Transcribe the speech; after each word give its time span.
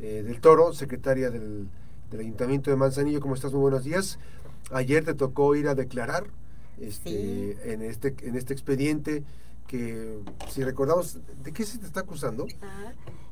eh, 0.00 0.22
del 0.22 0.40
Toro, 0.40 0.72
secretaria 0.72 1.30
del, 1.30 1.68
del, 2.10 2.20
Ayuntamiento 2.20 2.70
de 2.70 2.76
Manzanillo. 2.76 3.20
¿Cómo 3.20 3.34
estás? 3.34 3.52
Muy 3.52 3.60
buenos 3.60 3.84
días. 3.84 4.18
Ayer 4.70 5.04
te 5.04 5.14
tocó 5.14 5.54
ir 5.54 5.68
a 5.68 5.74
declarar 5.74 6.26
este, 6.80 7.72
en, 7.72 7.82
este, 7.82 8.14
en 8.22 8.36
este 8.36 8.52
expediente 8.52 9.24
que, 9.66 10.20
si 10.48 10.64
recordamos, 10.64 11.18
¿de 11.42 11.52
qué 11.52 11.64
se 11.64 11.78
te 11.78 11.86
está 11.86 12.00
acusando? 12.00 12.46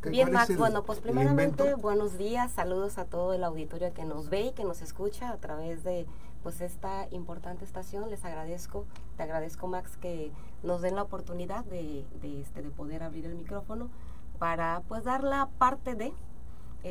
Bien, 0.02 0.30
Max, 0.30 0.56
bueno, 0.56 0.84
pues 0.84 1.00
primeramente 1.00 1.74
buenos 1.74 2.18
días, 2.18 2.52
saludos 2.52 2.98
a 2.98 3.06
todo 3.06 3.32
el 3.32 3.42
auditorio 3.42 3.92
que 3.92 4.04
nos 4.04 4.28
ve 4.28 4.46
y 4.46 4.52
que 4.52 4.62
nos 4.62 4.82
escucha 4.82 5.30
a 5.30 5.38
través 5.38 5.82
de 5.82 6.06
pues 6.42 6.60
esta 6.60 7.08
importante 7.10 7.64
estación. 7.64 8.08
Les 8.10 8.24
agradezco, 8.24 8.84
te 9.16 9.22
agradezco 9.24 9.66
Max 9.66 9.96
que 9.96 10.30
nos 10.62 10.82
den 10.82 10.94
la 10.94 11.02
oportunidad 11.02 11.64
de, 11.64 12.04
de, 12.20 12.40
este, 12.40 12.62
de 12.62 12.70
poder 12.70 13.02
abrir 13.02 13.24
el 13.26 13.34
micrófono 13.34 13.88
para 14.38 14.82
pues 14.86 15.04
dar 15.04 15.24
la 15.24 15.48
parte 15.58 15.94
de 15.94 16.12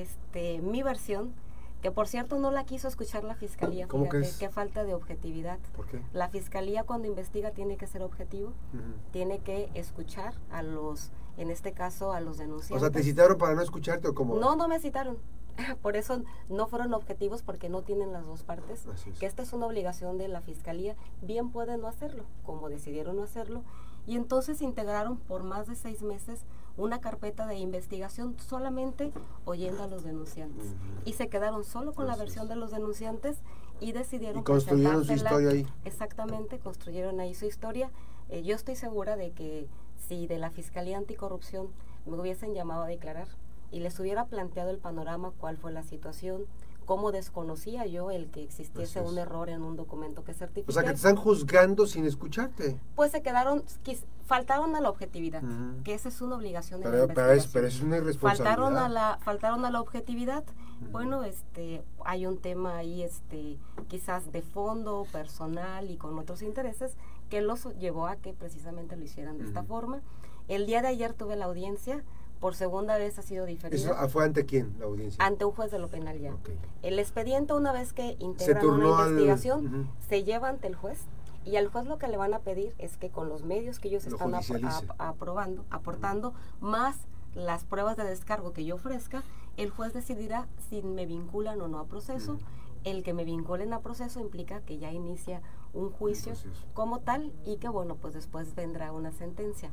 este, 0.02 0.60
mi 0.62 0.84
versión, 0.84 1.34
que 1.82 1.92
por 1.92 2.08
cierto 2.08 2.40
no 2.40 2.52
la 2.52 2.66
quiso 2.66 2.88
escuchar 2.88 3.24
la 3.24 3.36
fiscalía. 3.36 3.88
¿Cómo 3.88 4.10
que 4.10 4.28
qué 4.40 4.50
falta 4.50 4.84
de 4.84 4.94
objetividad. 4.94 5.60
¿Por 5.76 5.86
qué? 5.86 6.02
La 6.14 6.30
fiscalía 6.30 6.84
cuando 6.84 7.08
investiga 7.08 7.52
tiene 7.52 7.78
que 7.78 7.88
ser 7.88 8.02
objetivo, 8.02 8.54
tiene 9.12 9.40
que 9.40 9.70
escuchar 9.74 10.34
a 10.52 10.64
los, 10.64 11.12
en 11.38 11.52
este 11.52 11.74
caso 11.74 12.12
a 12.12 12.20
los 12.22 12.38
denunciantes. 12.38 12.78
O 12.78 12.80
sea, 12.80 12.90
¿te 12.90 13.04
citaron 13.04 13.38
para 13.38 13.56
no 13.56 13.62
escucharte 13.62 14.08
o 14.08 14.16
cómo? 14.16 14.36
No, 14.38 14.56
no 14.56 14.68
me 14.68 14.80
citaron. 14.80 15.18
Por 15.82 15.96
eso 15.96 16.24
no 16.50 16.68
fueron 16.68 16.94
objetivos 16.94 17.42
porque 17.44 17.70
no 17.70 17.82
tienen 17.82 18.12
las 18.12 18.26
dos 18.26 18.44
partes. 18.44 18.86
Que 19.20 19.26
esta 19.26 19.44
es 19.44 19.54
una 19.54 19.68
obligación 19.68 20.18
de 20.18 20.28
la 20.28 20.42
fiscalía. 20.42 20.96
Bien 21.22 21.50
pueden 21.50 21.82
no 21.82 21.88
hacerlo, 21.88 22.24
como 22.44 22.68
decidieron 22.68 23.16
no 23.16 23.24
hacerlo. 23.24 23.64
Y 24.08 24.16
entonces 24.16 24.62
integraron 24.62 25.18
por 25.18 25.44
más 25.44 25.68
de 25.68 25.76
seis 25.76 26.02
meses 26.02 26.42
una 26.78 27.00
carpeta 27.00 27.48
de 27.48 27.56
investigación 27.56 28.36
solamente 28.40 29.12
oyendo 29.46 29.84
a 29.84 29.88
los 29.88 30.04
denunciantes. 30.04 30.74
Y 31.06 31.14
se 31.14 31.30
quedaron 31.30 31.64
solo 31.64 31.94
con 31.94 32.08
la 32.08 32.16
versión 32.16 32.48
de 32.48 32.56
los 32.56 32.72
denunciantes 32.72 33.38
y 33.80 33.92
decidieron... 33.92 34.42
Y 34.42 34.44
construyeron 34.44 35.06
su 35.06 35.14
historia 35.14 35.50
ahí. 35.50 35.68
Exactamente, 35.86 36.60
construyeron 36.60 37.20
ahí 37.20 37.34
su 37.34 37.46
historia. 37.46 37.90
Eh, 38.30 38.44
yo 38.44 38.56
estoy 38.56 38.76
segura 38.76 39.16
de 39.16 39.32
que 39.32 39.68
si 40.08 40.28
de 40.28 40.38
la 40.38 40.50
Fiscalía 40.50 40.98
Anticorrupción 40.98 41.70
me 42.06 42.20
hubiesen 42.20 42.54
llamado 42.54 42.84
a 42.84 42.88
declarar 42.88 43.28
y 43.72 43.80
les 43.80 44.00
hubiera 44.00 44.26
planteado 44.26 44.70
el 44.70 44.78
panorama, 44.78 45.32
cuál 45.38 45.58
fue 45.58 45.72
la 45.72 45.84
situación, 45.84 46.46
cómo 46.86 47.12
desconocía 47.12 47.86
yo 47.86 48.12
el 48.12 48.30
que 48.30 48.44
existiese 48.44 49.02
un 49.02 49.18
error 49.18 49.50
en 49.50 49.64
un 49.64 49.76
documento 49.76 50.24
que 50.24 50.34
certifica. 50.34 50.70
O 50.70 50.74
sea, 50.74 50.84
que 50.84 50.90
te 50.90 50.96
están 50.96 51.16
juzgando 51.16 51.88
sin 51.88 52.06
escucharte. 52.06 52.80
Pues 52.96 53.12
se 53.12 53.22
quedaron, 53.22 53.64
faltaron 54.26 54.76
a 54.76 54.82
la 54.82 54.90
objetividad, 54.90 55.44
que 55.84 55.94
esa 55.94 56.10
es 56.10 56.22
una 56.22 56.36
obligación 56.36 56.82
de 56.82 56.90
pero, 56.90 57.08
la 57.08 57.14
pero 57.14 57.32
es, 57.32 57.48
pero 57.48 57.68
es 57.68 57.82
una 57.82 57.98
irresponsabilidad. 57.98 58.56
Faltaron 58.56 58.78
a 58.78 58.90
la, 58.90 59.18
faltaron 59.22 59.66
a 59.66 59.72
la 59.72 59.82
objetividad. 59.82 60.44
Bueno, 60.92 61.24
este, 61.24 61.84
hay 62.04 62.26
un 62.26 62.38
tema 62.38 62.78
ahí, 62.78 63.02
este, 63.02 63.58
quizás 63.88 64.32
de 64.32 64.42
fondo, 64.42 65.08
personal 65.12 65.90
y 65.90 65.98
con 65.98 66.18
otros 66.20 66.42
intereses, 66.42 66.96
que 67.30 67.42
los 67.42 67.66
llevó 67.78 68.08
a 68.08 68.18
que 68.18 68.34
precisamente 68.34 68.96
lo 68.96 69.04
hicieran 69.04 69.38
de 69.38 69.46
esta 69.46 69.64
forma. 69.64 70.02
El 70.48 70.66
día 70.66 70.82
de 70.82 70.90
ayer 70.90 71.14
tuve 71.14 71.36
la 71.36 71.46
audiencia, 71.46 72.04
por 72.40 72.56
segunda 72.56 72.98
vez 72.98 73.18
ha 73.20 73.22
sido 73.22 73.46
diferente. 73.46 73.78
¿Eso 73.78 73.94
fue 74.10 74.26
ante 74.26 74.46
quién 74.46 74.76
la 74.80 74.86
audiencia? 74.86 75.24
Ante 75.24 75.46
un 75.46 75.52
juez 75.52 75.72
de 75.72 75.80
lo 75.80 75.90
penal 75.90 76.20
ya. 76.20 76.36
El 76.82 77.00
expediente, 77.00 77.54
una 77.54 77.72
vez 77.72 77.94
que 77.94 78.16
integran 78.20 78.66
una 78.66 79.08
investigación, 79.08 79.90
se 80.08 80.24
lleva 80.24 80.50
ante 80.50 80.68
el 80.68 80.76
juez 80.76 81.00
y 81.46 81.58
al 81.58 81.68
juez 81.68 81.86
lo 81.86 81.98
que 81.98 82.08
le 82.08 82.18
van 82.18 82.34
a 82.34 82.40
pedir 82.40 82.74
es 82.80 82.98
que 82.98 83.10
con 83.10 83.30
los 83.30 83.44
medios 83.44 83.80
que 83.80 83.88
ellos 83.88 84.06
están 84.06 84.34
aprobando, 84.98 85.64
aportando, 85.70 86.34
más 86.60 86.98
las 87.36 87.66
pruebas 87.66 87.98
de 87.98 88.04
descargo 88.04 88.54
que 88.54 88.66
yo 88.66 88.76
ofrezca, 88.76 89.24
el 89.58 89.70
juez 89.70 89.94
decidirá 89.94 90.48
si 90.70 90.82
me 90.82 91.06
vinculan 91.06 91.62
o 91.62 91.68
no 91.68 91.80
a 91.80 91.86
proceso. 91.86 92.38
El 92.84 93.04
que 93.04 93.14
me 93.14 93.26
vinculen 93.26 93.74
a 93.74 93.80
proceso 93.80 94.20
implica 94.20 94.62
que 94.62 94.78
ya 94.78 94.92
inicia 94.92 95.42
un 95.74 95.92
juicio 95.92 96.34
como 96.74 97.00
tal 97.00 97.34
y 97.44 97.58
que 97.58 97.68
bueno, 97.68 97.96
pues 97.96 98.14
después 98.14 98.56
vendrá 98.56 98.92
una 98.92 99.12
sentencia. 99.12 99.72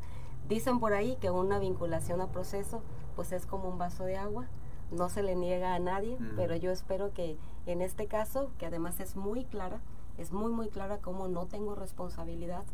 Dicen 0.48 0.80
por 0.80 0.92
ahí 0.92 1.16
que 1.16 1.30
una 1.30 1.58
vinculación 1.58 2.20
a 2.20 2.28
proceso 2.28 2.82
pues 3.16 3.32
es 3.32 3.46
como 3.46 3.68
un 3.68 3.78
vaso 3.78 4.04
de 4.04 4.16
agua, 4.16 4.46
no 4.90 5.08
se 5.08 5.22
le 5.22 5.34
niega 5.34 5.74
a 5.74 5.78
nadie, 5.78 6.18
pero 6.36 6.54
yo 6.56 6.70
espero 6.70 7.12
que 7.12 7.38
en 7.66 7.80
este 7.80 8.06
caso, 8.06 8.50
que 8.58 8.66
además 8.66 9.00
es 9.00 9.16
muy 9.16 9.44
clara, 9.44 9.80
es 10.18 10.32
muy 10.32 10.52
muy 10.52 10.68
clara 10.68 10.98
cómo 10.98 11.28
no 11.28 11.46
tengo 11.46 11.74
responsabilidad, 11.74 12.64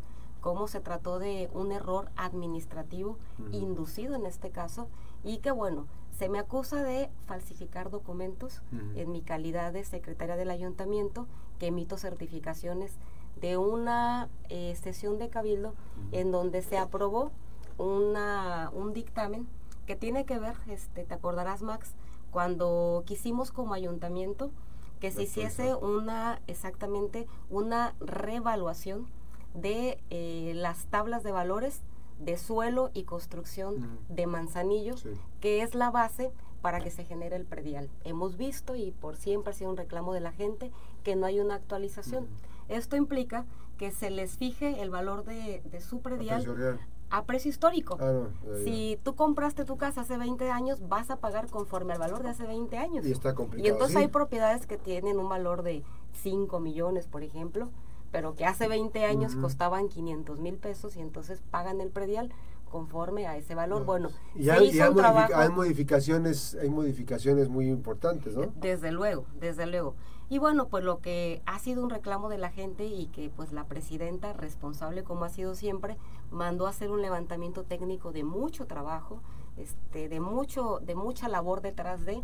cómo 0.41 0.67
se 0.67 0.79
trató 0.79 1.19
de 1.19 1.49
un 1.53 1.71
error 1.71 2.09
administrativo 2.15 3.17
inducido 3.51 4.15
en 4.15 4.25
este 4.25 4.49
caso 4.49 4.87
y 5.23 5.37
que 5.37 5.51
bueno, 5.51 5.87
se 6.17 6.27
me 6.29 6.39
acusa 6.39 6.83
de 6.83 7.09
falsificar 7.25 7.89
documentos 7.89 8.61
en 8.95 9.11
mi 9.11 9.21
calidad 9.21 9.71
de 9.71 9.85
secretaria 9.85 10.35
del 10.35 10.51
ayuntamiento, 10.51 11.27
que 11.59 11.67
emito 11.67 11.97
certificaciones 11.97 12.97
de 13.39 13.57
una 13.57 14.27
eh, 14.49 14.75
sesión 14.81 15.17
de 15.17 15.29
cabildo 15.29 15.73
en 16.11 16.31
donde 16.31 16.61
se 16.61 16.77
aprobó 16.77 17.31
una, 17.79 18.69
un 18.73 18.93
dictamen 18.93 19.47
que 19.87 19.95
tiene 19.95 20.25
que 20.25 20.37
ver, 20.37 20.55
este, 20.67 21.03
te 21.03 21.13
acordarás 21.15 21.63
Max, 21.63 21.95
cuando 22.29 23.03
quisimos 23.07 23.51
como 23.51 23.73
ayuntamiento 23.73 24.51
que 24.99 25.11
se 25.11 25.23
hiciese 25.23 25.73
una, 25.75 26.41
exactamente, 26.47 27.27
una 27.49 27.95
revaluación 27.99 29.07
de 29.53 29.97
eh, 30.09 30.51
las 30.55 30.85
tablas 30.87 31.23
de 31.23 31.31
valores 31.31 31.81
de 32.19 32.37
suelo 32.37 32.91
y 32.93 33.03
construcción 33.03 33.97
de 34.09 34.27
Manzanillo, 34.27 34.95
que 35.39 35.61
es 35.61 35.73
la 35.73 35.89
base 35.89 36.31
para 36.61 36.81
que 36.81 36.91
se 36.91 37.05
genere 37.05 37.37
el 37.37 37.45
predial. 37.45 37.89
Hemos 38.03 38.35
visto, 38.35 38.75
y 38.75 38.91
por 38.91 39.15
siempre 39.15 39.51
ha 39.51 39.55
sido 39.55 39.69
un 39.69 39.77
reclamo 39.77 40.13
de 40.13 40.19
la 40.19 40.33
gente, 40.33 40.71
que 41.03 41.15
no 41.15 41.25
hay 41.25 41.39
una 41.39 41.55
actualización. 41.55 42.27
Esto 42.67 42.97
implica 42.97 43.45
que 43.77 43.91
se 43.91 44.09
les 44.09 44.37
fije 44.37 44.81
el 44.81 44.89
valor 44.89 45.23
de, 45.23 45.61
de 45.63 45.79
su 45.79 46.01
predial 46.01 46.77
a 47.09 47.23
precio 47.23 47.49
histórico. 47.49 47.97
Ah, 47.99 48.27
si 48.63 48.99
tú 49.03 49.15
compraste 49.15 49.65
tu 49.65 49.77
casa 49.77 50.01
hace 50.01 50.17
20 50.17 50.49
años, 50.51 50.87
vas 50.87 51.09
a 51.09 51.17
pagar 51.17 51.47
conforme 51.47 51.93
al 51.93 51.99
valor 51.99 52.23
de 52.23 52.29
hace 52.29 52.45
20 52.45 52.77
años. 52.77 53.05
Y 53.05 53.11
está 53.11 53.33
complicado. 53.35 53.67
Y 53.67 53.71
entonces 53.71 53.97
hay 53.97 54.07
propiedades 54.07 54.65
que 54.67 54.77
tienen 54.77 55.17
un 55.17 55.29
valor 55.29 55.63
de 55.63 55.83
5 56.21 56.59
millones, 56.59 57.07
por 57.07 57.23
ejemplo, 57.23 57.69
pero 58.11 58.35
que 58.35 58.45
hace 58.45 58.67
20 58.67 59.05
años 59.05 59.35
costaban 59.35 59.87
500 59.87 60.39
mil 60.39 60.57
pesos 60.57 60.95
y 60.95 61.01
entonces 61.01 61.41
pagan 61.51 61.81
el 61.81 61.89
predial 61.89 62.31
conforme 62.69 63.27
a 63.27 63.37
ese 63.37 63.55
valor. 63.55 63.85
Bueno, 63.85 64.09
y 64.35 64.49
hay, 64.49 64.79
hay, 64.79 65.49
modificaciones, 65.49 66.55
hay 66.61 66.69
modificaciones 66.69 67.49
muy 67.49 67.67
importantes, 67.67 68.35
¿no? 68.35 68.53
Desde 68.55 68.91
luego, 68.91 69.25
desde 69.39 69.65
luego. 69.65 69.95
Y 70.31 70.37
bueno, 70.37 70.67
pues 70.67 70.83
lo 70.83 70.99
que 70.99 71.41
ha 71.47 71.57
sido 71.57 71.83
un 71.83 71.89
reclamo 71.89 72.29
de 72.29 72.37
la 72.37 72.51
gente 72.51 72.85
y 72.85 73.07
que 73.07 73.31
pues 73.35 73.51
la 73.51 73.63
presidenta, 73.63 74.31
responsable 74.33 75.03
como 75.03 75.25
ha 75.25 75.29
sido 75.29 75.55
siempre, 75.55 75.97
mandó 76.29 76.67
a 76.67 76.69
hacer 76.69 76.91
un 76.91 77.01
levantamiento 77.01 77.63
técnico 77.63 78.11
de 78.11 78.23
mucho 78.23 78.67
trabajo, 78.67 79.21
este, 79.57 80.07
de 80.07 80.19
mucho, 80.19 80.79
de 80.83 80.93
mucha 80.93 81.27
labor 81.29 81.61
detrás 81.61 82.05
de. 82.05 82.21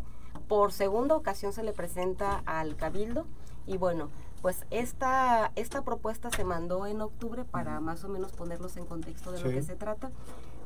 Por 0.48 0.72
segunda 0.72 1.16
ocasión 1.16 1.52
se 1.52 1.64
le 1.64 1.74
presenta 1.74 2.44
al 2.46 2.76
Cabildo 2.76 3.26
y 3.66 3.78
bueno, 3.78 4.10
pues 4.44 4.68
esta, 4.70 5.52
esta 5.56 5.82
propuesta 5.82 6.30
se 6.30 6.44
mandó 6.44 6.86
en 6.86 7.02
octubre 7.02 7.44
para 7.44 7.80
más 7.80 8.04
o 8.04 8.10
menos 8.10 8.34
ponerlos 8.34 8.78
en 8.78 8.86
contexto 8.86 9.32
de 9.32 9.42
lo 9.42 9.50
que 9.50 9.64
se 9.64 9.76
trata. 9.76 10.12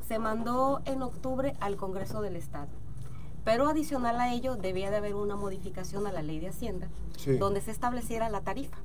Se 0.05 0.19
mandó 0.19 0.81
en 0.83 1.01
octubre 1.03 1.55
al 1.61 1.77
Congreso 1.77 2.21
del 2.21 2.35
Estado 2.35 2.67
pero 3.43 3.67
adicional 3.67 4.19
a 4.19 4.33
ello, 4.33 4.55
debía 4.55 4.91
de 4.91 4.97
haber 4.97 5.15
una 5.15 5.35
modificación 5.35 6.07
a 6.07 6.11
la 6.11 6.21
ley 6.21 6.39
de 6.39 6.49
Hacienda, 6.49 6.87
donde 7.39 7.61
se 7.61 7.71
estableciera 7.71 8.29
la 8.29 8.41
tarifa. 8.41 8.77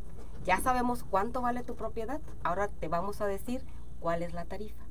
Ya 0.45 0.61
sabemos 0.61 1.05
cuánto 1.05 1.41
vale 1.41 1.63
tu 1.63 1.75
propiedad, 1.75 2.21
ahora 2.43 2.69
te 2.69 2.89
vamos 2.89 3.21
a 3.21 3.27
decir 3.27 3.65
cuál 4.01 4.23
es 4.23 4.35
la 4.35 4.45
tarifa. 4.45 4.85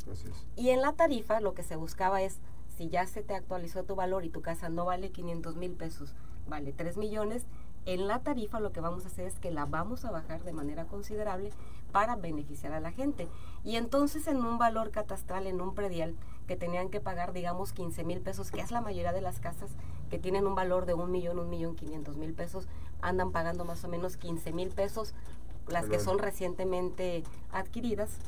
Y 0.56 0.70
en 0.70 0.82
la 0.82 0.94
tarifa 0.94 1.40
lo 1.40 1.54
que 1.54 1.64
se 1.64 1.76
buscaba 1.76 2.22
es, 2.22 2.40
si 2.76 2.90
ya 2.90 3.06
se 3.06 3.22
te 3.22 3.36
actualizó 3.36 3.84
tu 3.84 3.96
valor 3.96 4.26
y 4.26 4.30
tu 4.30 4.42
casa 4.42 4.70
no 4.70 4.86
vale 4.86 5.12
500 5.12 5.56
mil 5.56 5.74
pesos, 5.74 6.16
vale 6.48 6.74
3 6.74 6.98
millones, 6.98 7.46
en 7.86 8.08
la 8.08 8.20
tarifa 8.20 8.60
lo 8.60 8.72
que 8.72 8.80
vamos 8.80 9.04
a 9.04 9.10
hacer 9.10 9.28
es 9.28 9.40
que 9.40 9.52
la 9.52 9.66
vamos 9.66 10.06
a 10.06 10.12
bajar 10.12 10.44
de 10.44 10.54
manera 10.54 10.86
considerable 10.86 11.52
para 11.92 12.16
beneficiar 12.16 12.74
a 12.74 12.80
la 12.80 12.92
gente. 12.92 13.28
Y 13.64 13.76
entonces 13.76 14.28
en 14.28 14.38
un 14.38 14.58
valor 14.58 14.92
catastral, 14.92 15.48
en 15.48 15.62
un 15.62 15.76
predial, 15.76 16.16
que 16.48 16.56
tenían 16.56 16.90
que 16.90 17.00
pagar, 17.00 17.34
digamos, 17.34 17.74
15 17.74 18.04
mil 18.04 18.22
pesos, 18.22 18.52
que 18.52 18.62
es 18.62 18.72
la 18.72 18.82
mayoría 18.82 19.14
de 19.14 19.22
las 19.22 19.40
casas 19.40 19.72
que 20.10 20.20
tienen 20.20 20.46
un 20.46 20.56
valor 20.56 20.86
de 20.86 20.94
un 20.94 21.12
millón, 21.12 21.40
un 21.40 21.50
millón 21.50 21.76
quinientos 21.76 22.18
mil 22.18 22.34
pesos, 22.34 22.68
andan 23.02 23.32
pagando 23.32 23.66
más 23.66 23.84
o 23.84 23.88
menos 23.88 24.18
15 24.18 24.52
mil 24.54 24.70
pesos, 24.70 25.14
las 25.68 25.88
que 25.88 26.00
son 26.00 26.20
recientemente 26.20 27.24
adquiridas. 27.52 28.20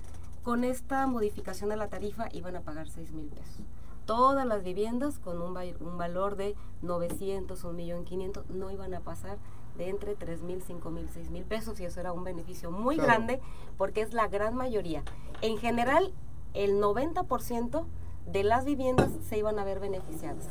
Con 0.44 0.64
esta 0.64 1.06
modificación 1.08 1.70
de 1.70 1.76
la 1.76 1.88
tarifa 1.88 2.28
iban 2.32 2.56
a 2.56 2.62
pagar 2.62 2.88
6 2.88 3.12
mil 3.12 3.28
pesos. 3.28 3.62
Todas 4.06 4.46
las 4.46 4.64
viviendas 4.64 5.18
con 5.18 5.42
un, 5.42 5.58
un 5.80 5.98
valor 5.98 6.36
de 6.36 6.56
900, 6.84 7.64
un 7.64 7.76
millón 7.76 8.06
quinientos, 8.06 8.48
no 8.50 8.70
iban 8.70 8.94
a 8.94 9.00
pasar 9.00 9.38
de 9.78 9.90
entre 9.90 10.16
3 10.16 10.44
mil, 10.44 10.62
5 10.62 10.90
mil, 10.92 11.10
6 11.10 11.32
mil 11.32 11.44
pesos 11.44 11.80
y 11.80 11.86
eso 11.86 12.00
era 12.00 12.14
un 12.14 12.24
beneficio 12.24 12.72
muy 12.72 12.98
grande 12.98 13.42
porque 13.78 14.02
es 14.02 14.14
la 14.14 14.28
gran 14.28 14.56
mayoría. 14.56 15.04
En 15.42 15.58
general, 15.58 16.14
el 16.54 16.82
90% 16.82 17.86
de 18.26 18.44
las 18.44 18.66
viviendas 18.66 19.10
se 19.28 19.38
iban 19.38 19.60
a 19.60 19.64
ver 19.64 19.80
beneficiadas. 19.80 20.50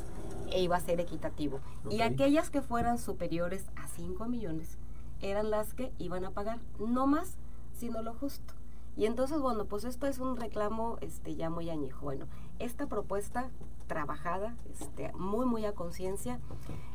e 0.51 0.63
iba 0.63 0.77
a 0.77 0.81
ser 0.81 1.01
equitativo. 1.01 1.59
Y 1.91 2.03
aquellas 2.03 2.51
que 2.51 2.63
fueran 2.63 2.99
superiores 2.99 3.65
a 3.75 3.89
5 3.89 4.27
millones 4.27 4.79
eran 5.21 5.51
las 5.51 5.75
que 5.75 5.91
iban 5.99 6.25
a 6.25 6.31
pagar, 6.31 6.61
no 6.79 7.07
más, 7.07 7.37
sino 7.73 8.03
lo 8.03 8.15
justo. 8.15 8.55
Y 8.97 9.07
entonces, 9.07 9.41
bueno, 9.41 9.65
pues 9.65 9.85
esto 9.85 10.07
es 10.07 10.19
un 10.19 10.37
reclamo 10.37 10.99
este, 11.01 11.35
ya 11.35 11.51
muy 11.51 11.71
añejo. 11.71 12.03
Bueno, 12.03 12.27
esta 12.59 12.87
propuesta 12.87 13.51
trabajada, 13.89 14.55
este, 14.71 15.13
muy, 15.15 15.47
muy 15.47 15.65
a 15.65 15.73
conciencia, 15.73 16.39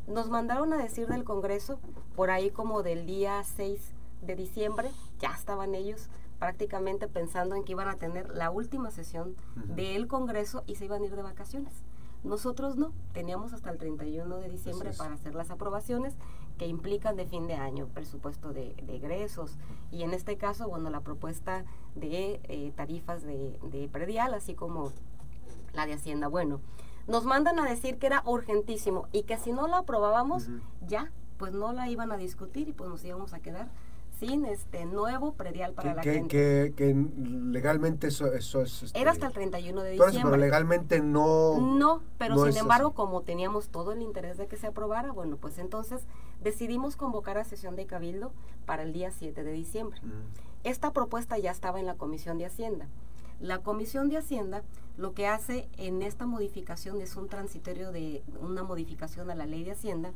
nos 0.08 0.30
mandaron 0.30 0.72
a 0.72 0.78
decir 0.78 1.08
del 1.08 1.26
Congreso, 1.26 1.80
por 2.16 2.30
ahí 2.30 2.52
como 2.52 2.84
del 2.84 3.06
día 3.06 3.44
6 3.44 3.94
de 4.22 4.36
diciembre, 4.36 4.90
ya 5.20 5.34
estaban 5.34 5.76
ellos 5.76 6.10
prácticamente 6.40 7.08
pensando 7.08 7.56
en 7.56 7.64
que 7.64 7.74
iban 7.74 7.90
a 7.90 7.98
tener 7.98 8.34
la 8.34 8.50
última 8.50 8.92
sesión 8.92 9.36
del 9.56 10.08
Congreso 10.08 10.64
y 10.66 10.76
se 10.76 10.86
iban 10.86 11.04
a 11.04 11.06
ir 11.06 11.16
de 11.16 11.22
vacaciones. 11.22 11.84
Nosotros 12.24 12.76
no, 12.76 12.94
teníamos 13.14 13.54
hasta 13.54 13.70
el 13.70 13.78
31 13.78 14.38
de 14.38 14.50
diciembre 14.50 14.92
para 14.98 15.14
hacer 15.14 15.36
las 15.36 15.52
aprobaciones 15.52 16.16
que 16.58 16.68
implican 16.68 17.16
de 17.16 17.26
fin 17.26 17.48
de 17.48 17.54
año, 17.56 17.88
presupuesto 17.88 18.52
de, 18.52 18.76
egresos 18.88 19.58
y 19.92 20.04
en 20.04 20.14
este 20.14 20.38
caso, 20.38 20.68
bueno, 20.68 20.90
la 20.90 21.00
propuesta 21.00 21.64
de 21.96 22.42
eh, 22.44 22.74
tarifas 22.76 23.24
de, 23.24 23.90
predial, 23.92 24.34
así 24.34 24.54
como 24.54 24.92
la 25.74 25.86
de 25.86 25.94
Hacienda. 25.94 26.28
Bueno, 26.28 26.60
nos 27.08 27.24
mandan 27.24 27.58
a 27.60 27.66
decir 27.66 27.98
que 27.98 28.08
era 28.08 28.24
urgentísimo 28.26 29.08
y 29.14 29.24
que 29.24 29.38
si 29.38 29.54
no 29.54 29.68
la 29.68 29.80
aprobábamos, 29.80 30.50
ya, 30.86 31.12
pues 31.38 31.54
no 31.54 31.72
la 31.72 31.90
iban 31.90 32.12
a 32.12 32.18
discutir 32.18 32.68
y 32.68 32.74
pues 32.74 32.90
nos 32.90 33.04
íbamos 33.06 33.34
a 33.34 33.40
quedar 33.40 33.70
sin 34.20 34.46
este 34.46 34.86
nuevo 34.86 35.34
predial 35.34 35.74
para 35.74 35.96
la 35.96 36.04
gente. 36.04 36.74
Que, 36.76 37.08
legalmente 37.18 38.08
eso, 38.08 38.34
eso 38.34 38.62
es... 38.62 38.84
Este, 38.84 39.00
Era 39.00 39.12
hasta 39.12 39.28
el 39.28 39.34
31 39.34 39.82
de 39.82 39.92
diciembre. 39.92 40.22
pero 40.24 40.38
legalmente 40.38 41.00
no... 41.00 41.60
No, 41.60 42.02
pero 42.18 42.46
sin 42.46 42.58
embargo, 42.58 42.92
como 42.92 43.22
teníamos 43.22 43.70
todo 43.70 43.94
el 43.94 44.02
interés 44.02 44.38
de 44.38 44.48
que 44.48 44.58
se 44.58 44.68
aprobara, 44.68 45.12
bueno, 45.12 45.38
pues 45.38 45.58
entonces 45.58 46.02
decidimos 46.42 46.96
convocar 46.98 47.38
a 47.38 47.44
sesión 47.44 47.76
de 47.76 47.86
Cabildo 47.86 48.32
para 48.66 48.84
el 48.84 48.92
día 48.92 49.12
7 49.12 49.44
de 49.44 49.52
diciembre. 49.52 50.00
Mm. 50.04 50.66
Esta 50.66 50.92
propuesta 50.92 51.38
ya 51.38 51.52
estaba 51.52 51.80
en 51.80 51.86
la 51.86 51.96
Comisión 51.96 52.38
de 52.38 52.46
Hacienda. 52.46 52.88
La 53.40 53.60
Comisión 53.60 54.10
de 54.10 54.18
Hacienda 54.18 54.64
lo 54.98 55.14
que 55.14 55.28
hace 55.28 55.70
en 55.78 56.02
esta 56.02 56.26
modificación 56.26 57.00
es 57.00 57.16
un 57.16 57.30
transitorio 57.30 57.94
de 57.94 58.22
una 58.42 58.64
modificación 58.64 59.32
a 59.32 59.36
la 59.36 59.46
ley 59.46 59.64
de 59.64 59.72
Hacienda. 59.72 60.12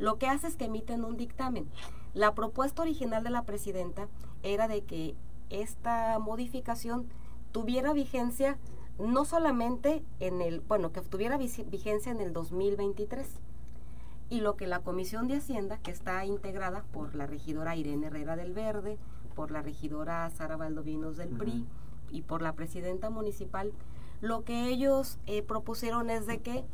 Lo 0.00 0.18
que 0.18 0.26
hace 0.26 0.48
es 0.48 0.56
que 0.56 0.64
emiten 0.64 1.04
un 1.04 1.16
dictamen. 1.16 1.68
La 2.14 2.34
propuesta 2.34 2.82
original 2.82 3.24
de 3.24 3.30
la 3.30 3.42
presidenta 3.42 4.06
era 4.44 4.68
de 4.68 4.82
que 4.84 5.16
esta 5.50 6.18
modificación 6.20 7.08
tuviera 7.50 7.92
vigencia 7.92 8.56
no 9.00 9.24
solamente 9.24 10.04
en 10.20 10.40
el, 10.40 10.60
bueno, 10.60 10.92
que 10.92 11.00
tuviera 11.00 11.36
vigencia 11.36 12.12
en 12.12 12.20
el 12.20 12.32
2023. 12.32 13.26
Y 14.30 14.40
lo 14.40 14.56
que 14.56 14.68
la 14.68 14.80
Comisión 14.80 15.26
de 15.26 15.36
Hacienda, 15.36 15.78
que 15.78 15.90
está 15.90 16.24
integrada 16.24 16.84
por 16.92 17.16
la 17.16 17.26
regidora 17.26 17.74
Irene 17.74 18.06
Herrera 18.06 18.36
del 18.36 18.52
Verde, 18.52 18.96
por 19.34 19.50
la 19.50 19.60
regidora 19.62 20.30
Sara 20.30 20.56
Valdovinos 20.56 21.16
del 21.16 21.30
PRI, 21.30 21.66
y 22.10 22.22
por 22.22 22.42
la 22.42 22.52
presidenta 22.52 23.10
municipal, 23.10 23.72
lo 24.20 24.44
que 24.44 24.68
ellos 24.68 25.18
eh, 25.26 25.42
propusieron 25.42 26.10
es 26.10 26.26
de 26.26 26.40
que 26.40 26.64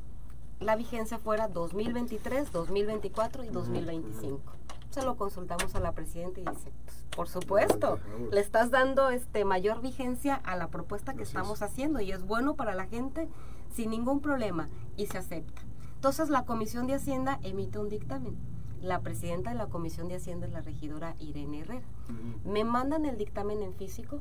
la 0.61 0.77
vigencia 0.77 1.19
fuera 1.19 1.49
2023, 1.49 2.53
2024 2.53 3.45
y 3.45 3.49
2025. 3.49 4.60
Se 4.91 5.03
lo 5.03 5.17
consultamos 5.17 5.75
a 5.77 5.81
la 5.81 5.93
presidenta 5.93 6.41
y 6.41 6.45
dice, 6.45 6.73
pues, 6.85 7.05
por 7.15 7.29
supuesto, 7.29 8.01
le 8.33 8.41
estás 8.41 8.71
dando 8.71 9.11
este 9.11 9.45
mayor 9.45 9.81
vigencia 9.81 10.35
a 10.35 10.57
la 10.57 10.69
propuesta 10.69 11.15
que 11.15 11.23
estamos 11.23 11.63
haciendo 11.63 12.01
y 12.01 12.11
es 12.11 12.25
bueno 12.25 12.57
para 12.57 12.75
la 12.75 12.87
gente 12.87 13.29
sin 13.73 13.91
ningún 13.91 14.21
problema 14.21 14.69
y 14.97 15.07
se 15.07 15.19
acepta. 15.19 15.63
Entonces 15.95 16.29
la 16.29 16.45
Comisión 16.45 16.89
de 16.89 16.95
Hacienda 16.95 17.39
emite 17.43 17.79
un 17.79 17.89
dictamen. 17.89 18.37
La 18.81 19.01
presidenta 19.01 19.51
de 19.51 19.57
la 19.57 19.67
Comisión 19.67 20.09
de 20.09 20.17
Hacienda 20.17 20.47
es 20.47 20.53
la 20.53 20.63
regidora 20.63 21.15
Irene 21.19 21.61
Herrera. 21.61 21.87
Me 22.45 22.65
mandan 22.65 23.05
el 23.05 23.17
dictamen 23.17 23.63
en 23.63 23.75
físico, 23.75 24.21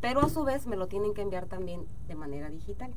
pero 0.00 0.20
a 0.20 0.28
su 0.28 0.44
vez 0.44 0.66
me 0.66 0.76
lo 0.76 0.86
tienen 0.86 1.14
que 1.14 1.22
enviar 1.22 1.46
también 1.46 1.86
de 2.06 2.14
manera 2.14 2.50
digital, 2.50 2.92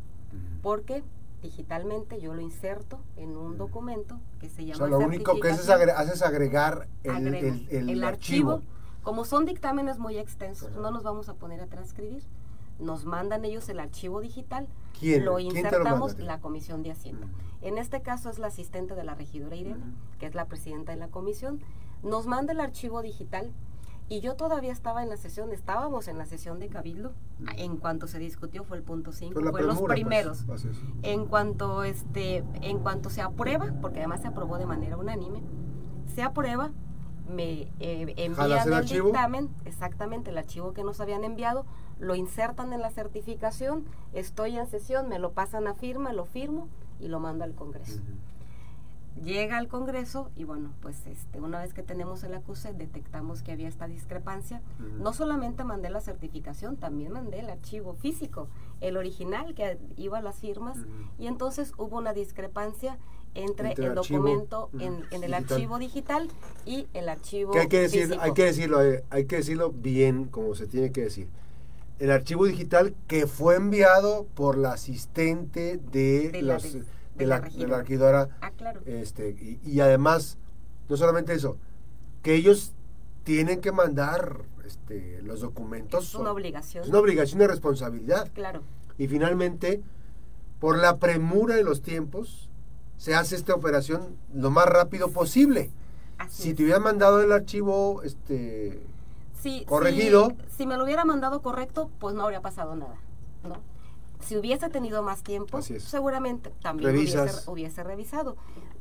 porque 0.62 1.04
digitalmente 1.41 2.19
yo 2.19 2.33
lo 2.33 2.41
inserto 2.41 3.00
en 3.15 3.38
un 3.38 3.57
documento 3.57 4.19
que 4.39 4.50
se 4.50 4.65
llama... 4.65 4.75
O 4.75 4.77
sea, 4.77 4.88
lo 4.88 5.00
único 5.00 5.39
que 5.39 5.50
haces, 5.50 5.69
es 5.69 6.21
agregar 6.21 6.88
el, 7.03 8.03
archivo. 8.03 8.62
Como 9.03 9.25
son 9.25 9.45
dictámenes 9.45 10.00
muy 10.00 10.18
extensos, 10.18 10.71
no 10.71 10.91
nos 10.91 11.03
vamos 11.03 11.30
a 11.30 11.33
poner 11.33 11.62
a 11.62 11.68
transcribir. 11.68 12.24
Nos 12.80 13.06
mandan 13.06 13.44
ellos 13.45 13.68
el 13.69 13.80
archivo 13.80 14.21
digital, 14.21 14.68
lo 15.01 15.39
insertamos 15.39 16.18
la 16.19 16.39
Comisión 16.39 16.83
de 16.83 16.91
Hacienda. 16.91 17.27
En 17.62 17.77
este 17.77 18.01
caso 18.01 18.30
es 18.30 18.39
la 18.39 18.47
asistente 18.47 18.95
de 18.95 19.03
la 19.03 19.15
regidora 19.15 19.56
Irene, 19.56 19.83
que 20.18 20.25
es 20.25 20.36
la 20.36 20.45
presidenta 20.45 20.94
de 20.94 20.97
la 20.97 21.09
comisión. 21.09 21.62
Nos 22.03 22.25
manda 22.25 22.53
el 22.53 22.62
archivo 22.62 23.01
digital, 23.01 23.51
y 24.10 24.22
yo 24.22 24.36
todavía 24.36 24.72
estaba 24.72 25.04
en 25.04 25.10
la 25.10 25.18
sesión, 25.18 25.52
estábamos 25.52 26.08
en 26.08 26.18
la 26.18 26.26
sesión 26.26 26.60
de 26.60 26.68
Cabildo, 26.68 27.14
en 27.58 27.78
cuanto 27.78 28.08
se 28.08 28.18
discutió 28.18 28.64
fue 28.64 28.78
el 28.78 28.84
punto 28.84 29.12
5, 29.12 29.40
fue, 29.52 29.62
los 29.62 29.80
pues, 29.80 29.94
primeros. 29.94 30.46
en 31.04 31.28
cuanto 31.28 31.84
este 31.84 32.44
en 32.62 32.80
cuanto 32.80 33.12
se 33.12 33.22
aprueba, 33.22 33.72
porque 33.82 34.00
además 34.00 34.22
se 34.22 34.28
aprobó 34.28 34.58
de 34.58 34.66
manera 34.66 34.98
unánime, 34.98 35.44
se 36.08 36.24
aprueba, 36.24 36.72
me 37.28 37.72
eh, 37.80 38.14
envían 38.18 38.74
el, 38.74 38.86
dictamen, 38.86 39.50
exactamente 39.66 40.32
el 40.32 40.40
archivo 40.40 40.74
que 40.74 40.84
nos 40.84 41.00
habían 41.00 41.24
enviado, 41.24 41.66
lo 42.00 42.16
insertan 42.16 42.74
en 42.74 42.82
la 42.82 42.90
certificación, 42.90 43.86
estoy 44.14 44.58
en 44.58 44.66
sesión, 44.66 45.08
me 45.08 45.20
lo 45.20 45.34
pasan 45.34 45.68
a 45.68 45.76
firma, 45.76 46.14
lo 46.14 46.26
firmo 46.26 46.68
y 47.00 47.10
lo 47.10 47.20
mando 47.20 47.44
al 47.44 47.54
Congreso 47.54 48.02
llega 49.24 49.58
al 49.58 49.68
Congreso 49.68 50.32
y 50.36 50.44
bueno, 50.44 50.74
pues 50.82 51.06
este, 51.08 51.40
una 51.40 51.60
vez 51.60 51.74
que 51.74 51.84
tenemos 51.84 52.24
el 52.24 52.34
acuse, 52.34 52.74
detectamos 52.74 53.42
que 53.42 53.52
había 53.52 53.68
esta 53.68 53.88
discrepancia. 53.88 54.62
No 55.00 55.14
solamente 55.14 55.64
mandé 55.64 55.90
la 55.90 56.02
certificación, 56.02 56.78
también 56.78 57.12
mandé 57.12 57.40
el 57.40 57.50
archivo 57.50 57.94
físico, 57.94 58.48
el 58.82 58.98
original 58.98 59.54
que 59.56 59.78
iba 59.98 60.20
a 60.20 60.22
las 60.22 60.38
firmas, 60.38 60.78
y 61.18 61.28
entonces 61.28 61.74
hubo 61.78 61.98
una 61.98 62.14
discrepancia 62.14 62.98
entre, 63.36 63.74
el, 63.74 63.94
documento 63.94 64.70
en, 64.80 65.24
el 65.24 65.34
archivo 65.34 65.78
digital 65.78 66.28
y 66.66 66.88
el 66.94 67.10
archivo 67.10 67.56
hay 67.56 67.68
que 67.68 67.82
decir, 67.82 68.18
Hay 68.20 68.34
que 68.34 68.46
decirlo, 68.46 68.84
eh, 68.84 69.04
hay 69.10 69.26
que 69.26 69.38
decirlo 69.38 69.72
bien, 69.72 70.26
como 70.26 70.56
se 70.56 70.68
tiene 70.68 70.92
que 70.92 71.02
decir. 71.02 71.28
El 72.00 72.12
archivo 72.12 72.46
digital 72.46 72.96
que 73.08 73.28
fue 73.28 73.56
enviado 73.56 74.26
por 74.34 74.58
la 74.58 74.74
asistente 74.74 75.80
de, 75.92 76.42
los 76.42 76.78
de, 77.19 77.25
la, 77.27 77.39
regidora. 77.39 78.30
Ah, 78.42 78.51
claro. 78.51 78.81
Este, 78.86 79.60
y, 79.63 79.80
además, 79.80 80.38
no 80.88 80.98
solamente 80.98 81.33
eso, 81.33 81.58
que 82.24 82.36
ellos 82.36 82.74
tienen 83.24 83.62
que 83.62 83.72
mandar 83.72 84.41
este, 84.65 85.22
los 85.22 85.41
documentos. 85.41 86.10
Es 86.10 86.15
una 86.15 86.32
obligación. 86.32 86.84
Es 86.84 86.89
una 86.89 87.00
obligación 87.00 87.39
de 87.39 87.48
responsabilidad. 87.48 88.29
Claro. 88.34 88.62
Y 88.98 89.08
finalmente, 89.08 89.82
por 90.60 90.77
la 90.77 90.98
premura 90.98 91.55
de 91.55 91.63
los 91.63 91.82
tiempos, 91.82 92.50
se 92.98 93.15
hace 93.15 93.36
esta 93.36 93.53
operación 93.53 94.17
lo 94.34 94.51
más 94.51 94.65
rápido 94.65 95.12
posible. 95.12 95.72
si 96.29 96.53
te 96.53 96.63
hubieran 96.63 96.84
mandado 96.84 97.22
el 97.22 97.32
archivo 97.32 98.01
este, 98.03 98.82
corregido. 99.65 100.34
Si, 100.58 100.65
me 100.65 100.77
lo 100.77 100.84
hubiera 100.84 101.05
mandado 101.05 101.41
correcto, 101.41 101.89
pues 102.00 102.15
no 102.15 102.24
habría 102.24 102.41
pasado 102.41 102.75
nada. 102.75 102.96
¿no? 103.44 103.62
Si 104.20 104.38
hubiese 104.38 104.70
tenido 104.70 105.02
más 105.04 105.24
tiempo, 105.24 105.62
seguramente 105.62 106.52
también 106.62 106.96
hubiese, 107.48 107.84
revisado. 107.84 108.36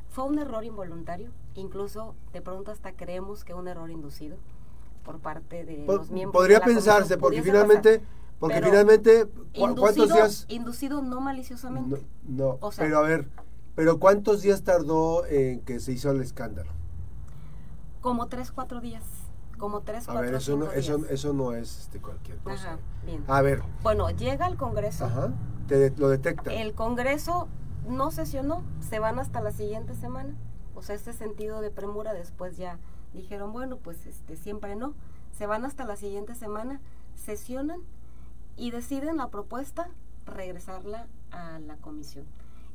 Fue 0.09 0.23
un 0.25 0.39
error 0.39 0.63
involuntario, 0.63 1.29
incluso 1.55 2.15
de 2.33 2.41
pronto 2.41 2.71
hasta 2.71 2.93
creemos 2.93 3.43
que 3.43 3.53
un 3.53 3.67
error 3.67 3.89
inducido 3.89 4.37
por 5.03 5.19
parte 5.19 5.65
de 5.65 5.85
los 5.85 6.09
miembros. 6.09 6.39
Podría 6.39 6.59
pensarse, 6.59 7.17
porque 7.17 7.41
finalmente, 7.41 8.01
porque 8.39 8.61
finalmente, 8.61 9.27
¿cuántos 9.55 9.95
días? 9.95 10.45
Inducido 10.49 11.01
no 11.01 11.21
maliciosamente. 11.21 12.05
No, 12.23 12.59
pero 12.77 12.99
a 12.99 13.01
ver, 13.03 13.27
pero 13.75 13.99
¿cuántos 13.99 14.41
días 14.41 14.63
tardó 14.63 15.25
en 15.25 15.61
que 15.61 15.79
se 15.79 15.93
hizo 15.93 16.11
el 16.11 16.21
escándalo? 16.21 16.71
Como 18.01 18.27
tres, 18.27 18.51
cuatro 18.51 18.81
días 18.81 19.03
como 19.59 19.81
tres, 19.81 20.05
cuatro, 20.05 20.19
A 20.19 20.25
ver, 20.25 20.33
eso 20.33 20.57
no, 20.57 20.71
eso, 20.71 21.05
eso 21.09 21.33
no 21.33 21.53
es 21.53 21.81
este, 21.81 21.99
cualquier 21.99 22.39
cosa. 22.39 22.73
Ajá, 22.73 22.79
bien. 23.05 23.23
A 23.27 23.41
ver. 23.43 23.61
Bueno, 23.83 24.09
llega 24.09 24.47
el 24.47 24.57
Congreso. 24.57 25.05
Ajá, 25.05 25.31
te, 25.67 25.91
lo 25.91 26.09
detecta. 26.09 26.51
El 26.51 26.73
Congreso 26.73 27.47
no 27.87 28.09
sesionó, 28.09 28.63
se 28.79 28.97
van 28.97 29.19
hasta 29.19 29.41
la 29.41 29.51
siguiente 29.51 29.93
semana. 29.93 30.33
O 30.73 30.81
sea, 30.81 30.95
este 30.95 31.13
sentido 31.13 31.61
de 31.61 31.69
premura 31.69 32.13
después 32.13 32.57
ya 32.57 32.79
dijeron, 33.13 33.53
bueno, 33.53 33.77
pues 33.77 34.07
este 34.07 34.35
siempre 34.35 34.75
no. 34.75 34.95
Se 35.37 35.45
van 35.45 35.65
hasta 35.65 35.85
la 35.85 35.95
siguiente 35.95 36.33
semana, 36.33 36.81
sesionan 37.15 37.81
y 38.55 38.71
deciden 38.71 39.17
la 39.17 39.27
propuesta 39.27 39.89
regresarla 40.25 41.07
a 41.31 41.59
la 41.59 41.77
comisión. 41.77 42.25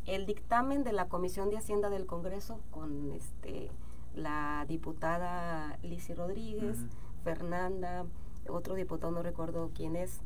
El 0.07 0.27
dictamen 0.27 0.85
de 0.85 0.93
la 0.93 1.09
Comisión 1.09 1.51
de 1.51 1.57
Hacienda 1.57 1.89
del 1.89 2.07
Congreso 2.07 2.61
con 2.71 3.11
este 3.13 3.71
la 4.15 4.65
diputada 4.69 5.79
Lizy 5.83 6.15
Rodríguez, 6.15 6.79
Fernanda, 7.23 8.05
otro 8.49 8.75
diputado, 8.75 9.13
no 9.13 9.23
recuerdo 9.23 9.71
quién 9.75 9.97
es, 9.97 10.21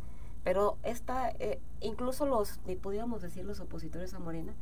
pero 0.44 0.76
esta, 0.82 1.30
eh, 1.30 1.60
incluso 1.80 2.26
los, 2.26 2.60
podríamos 2.80 3.22
decir 3.22 3.44
los 3.44 3.60
opositores 3.60 4.14
a 4.14 4.18
Morena, 4.18 4.52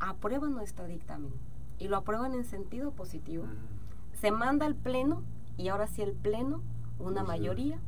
aprueban 0.00 0.52
nuestro 0.52 0.86
dictamen 0.86 1.32
y 1.78 1.88
lo 1.88 1.96
aprueban 1.96 2.34
en 2.34 2.44
sentido 2.44 2.90
positivo. 2.90 3.44
Se 4.12 4.30
manda 4.30 4.66
al 4.66 4.74
Pleno 4.74 5.22
y 5.56 5.68
ahora 5.68 5.86
sí 5.86 6.02
el 6.02 6.12
Pleno, 6.12 6.62
una 6.98 7.22
mayoría, 7.22 7.78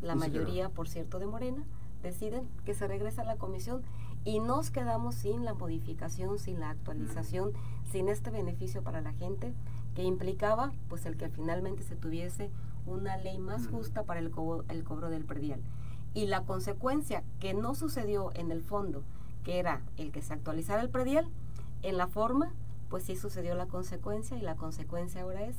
la 0.00 0.14
mayoría, 0.14 0.68
por 0.68 0.88
cierto, 0.88 1.18
de 1.18 1.26
Morena, 1.26 1.64
deciden 2.02 2.48
que 2.64 2.74
se 2.74 2.88
regresa 2.88 3.22
a 3.22 3.24
la 3.24 3.36
comisión 3.36 3.82
y 4.24 4.40
nos 4.40 4.70
quedamos 4.70 5.14
sin 5.14 5.44
la 5.44 5.54
modificación, 5.54 6.38
sin 6.38 6.60
la 6.60 6.70
actualización, 6.70 7.52
sin 7.90 8.08
este 8.08 8.30
beneficio 8.30 8.82
para 8.82 9.00
la 9.00 9.12
gente 9.12 9.52
que 9.94 10.04
implicaba 10.04 10.72
pues 10.88 11.06
el 11.06 11.16
que 11.16 11.28
finalmente 11.28 11.82
se 11.82 11.96
tuviese 11.96 12.50
una 12.86 13.16
ley 13.16 13.38
más 13.38 13.68
justa 13.68 14.04
para 14.04 14.20
el, 14.20 14.32
el 14.68 14.84
cobro 14.84 15.10
del 15.10 15.24
predial. 15.24 15.60
Y 16.14 16.26
la 16.26 16.44
consecuencia 16.44 17.24
que 17.40 17.54
no 17.54 17.74
sucedió 17.74 18.30
en 18.34 18.52
el 18.52 18.62
fondo, 18.62 19.02
que 19.44 19.58
era 19.58 19.82
el 19.96 20.12
que 20.12 20.22
se 20.22 20.34
actualizara 20.34 20.82
el 20.82 20.90
predial, 20.90 21.28
en 21.82 21.96
la 21.96 22.06
forma, 22.06 22.52
pues 22.90 23.04
sí 23.04 23.16
sucedió 23.16 23.54
la 23.54 23.66
consecuencia 23.66 24.36
y 24.36 24.42
la 24.42 24.56
consecuencia 24.56 25.22
ahora 25.22 25.44
es 25.44 25.56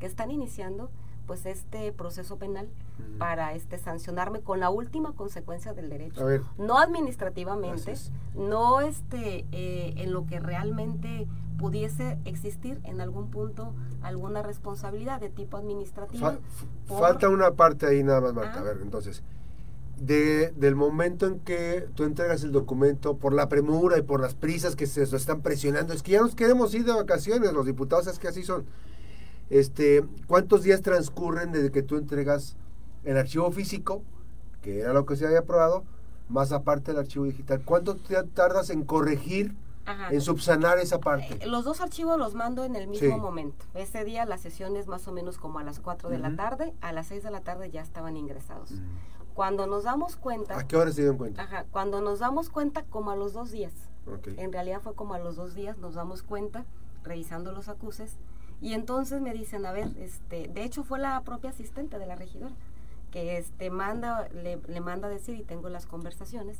que 0.00 0.06
están 0.06 0.30
iniciando 0.30 0.90
pues 1.32 1.46
este 1.46 1.90
proceso 1.92 2.36
penal 2.36 2.68
para 3.16 3.54
este 3.54 3.78
sancionarme 3.78 4.42
con 4.42 4.60
la 4.60 4.68
última 4.68 5.14
consecuencia 5.14 5.72
del 5.72 5.88
derecho. 5.88 6.26
No 6.58 6.78
administrativamente 6.78 7.94
no 8.34 8.82
este 8.82 9.46
eh, 9.50 9.94
en 9.96 10.12
lo 10.12 10.26
que 10.26 10.40
realmente 10.40 11.26
pudiese 11.56 12.18
existir 12.26 12.82
en 12.84 13.00
algún 13.00 13.30
punto 13.30 13.72
alguna 14.02 14.42
responsabilidad 14.42 15.22
de 15.22 15.30
tipo 15.30 15.56
administrativo 15.56 16.32
falta 16.84 17.30
una 17.30 17.52
parte 17.52 17.86
ahí 17.86 18.02
nada 18.02 18.20
más 18.20 18.34
Marta. 18.34 18.60
A 18.60 18.62
ver 18.62 18.80
entonces 18.82 19.22
de, 19.98 20.52
del 20.54 20.74
momento 20.74 21.24
en 21.24 21.40
que 21.40 21.88
tú 21.94 22.04
entregas 22.04 22.44
el 22.44 22.52
documento 22.52 23.16
por 23.16 23.32
la 23.32 23.48
premura 23.48 23.96
y 23.96 24.02
por 24.02 24.20
las 24.20 24.34
prisas 24.34 24.76
que 24.76 24.86
se 24.86 25.04
están 25.04 25.40
presionando, 25.40 25.94
es 25.94 26.02
que 26.02 26.12
ya 26.12 26.20
nos 26.20 26.34
queremos 26.34 26.74
ir 26.74 26.84
de 26.84 26.92
vacaciones, 26.92 27.52
los 27.52 27.64
diputados 27.64 28.06
es 28.08 28.18
que 28.18 28.28
así 28.28 28.42
son. 28.42 28.66
Este, 29.50 30.04
¿Cuántos 30.26 30.62
días 30.62 30.82
transcurren 30.82 31.52
desde 31.52 31.70
que 31.70 31.82
tú 31.82 31.96
entregas 31.96 32.56
el 33.04 33.16
archivo 33.16 33.50
físico, 33.50 34.02
que 34.62 34.80
era 34.80 34.92
lo 34.92 35.04
que 35.06 35.16
se 35.16 35.26
había 35.26 35.40
aprobado, 35.40 35.84
más 36.28 36.52
aparte 36.52 36.92
el 36.92 36.98
archivo 36.98 37.24
digital? 37.24 37.62
¿Cuánto 37.64 37.96
tardas 38.34 38.70
en 38.70 38.84
corregir, 38.84 39.54
en 40.10 40.20
subsanar 40.20 40.78
esa 40.78 41.00
parte? 41.00 41.38
Eh, 41.40 41.46
los 41.46 41.64
dos 41.64 41.80
archivos 41.80 42.18
los 42.18 42.34
mando 42.34 42.64
en 42.64 42.76
el 42.76 42.86
mismo 42.86 43.18
momento. 43.18 43.66
Ese 43.74 44.04
día 44.04 44.24
la 44.24 44.38
sesión 44.38 44.76
es 44.76 44.86
más 44.86 45.06
o 45.08 45.12
menos 45.12 45.38
como 45.38 45.58
a 45.58 45.64
las 45.64 45.80
4 45.80 46.08
de 46.08 46.18
la 46.18 46.34
tarde, 46.34 46.72
a 46.80 46.92
las 46.92 47.08
6 47.08 47.22
de 47.22 47.30
la 47.30 47.40
tarde 47.40 47.70
ya 47.70 47.82
estaban 47.82 48.16
ingresados. 48.16 48.70
Cuando 49.34 49.66
nos 49.66 49.84
damos 49.84 50.16
cuenta... 50.16 50.58
¿A 50.58 50.66
qué 50.66 50.76
hora 50.76 50.92
se 50.92 51.00
dieron 51.00 51.16
cuenta? 51.16 51.42
Ajá, 51.42 51.64
cuando 51.70 52.00
nos 52.00 52.18
damos 52.18 52.50
cuenta 52.50 52.84
como 52.84 53.10
a 53.10 53.16
los 53.16 53.32
dos 53.32 53.50
días. 53.50 53.72
En 54.36 54.52
realidad 54.52 54.80
fue 54.82 54.94
como 54.94 55.14
a 55.14 55.18
los 55.18 55.36
dos 55.36 55.54
días 55.54 55.78
nos 55.78 55.94
damos 55.94 56.22
cuenta, 56.22 56.64
revisando 57.04 57.52
los 57.52 57.68
acuses, 57.68 58.16
y 58.62 58.72
entonces 58.72 59.20
me 59.20 59.34
dicen, 59.34 59.66
a 59.66 59.72
ver, 59.72 59.88
este, 59.98 60.48
de 60.48 60.64
hecho 60.64 60.84
fue 60.84 60.98
la 60.98 61.20
propia 61.20 61.50
asistente 61.50 61.98
de 61.98 62.06
la 62.06 62.14
regidora, 62.14 62.54
que 63.10 63.36
este 63.36 63.68
manda, 63.70 64.28
le, 64.30 64.58
le 64.66 64.80
manda 64.80 65.08
a 65.08 65.10
decir, 65.10 65.36
y 65.36 65.42
tengo 65.42 65.68
las 65.68 65.84
conversaciones, 65.86 66.58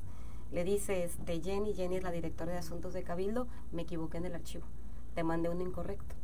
le 0.51 0.65
dice, 0.65 1.05
este, 1.05 1.41
Jenny, 1.41 1.73
Jenny 1.73 1.97
es 1.97 2.03
la 2.03 2.11
directora 2.11 2.53
de 2.53 2.59
asuntos 2.59 2.93
de 2.93 3.03
Cabildo, 3.03 3.47
me 3.73 3.83
equivoqué 3.83 4.19
en 4.19 4.27
el 4.27 4.35
archivo, 4.35 4.67
te 5.15 5.25
mandé 5.25 5.49
un 5.49 5.63
incorrecto 5.63 6.15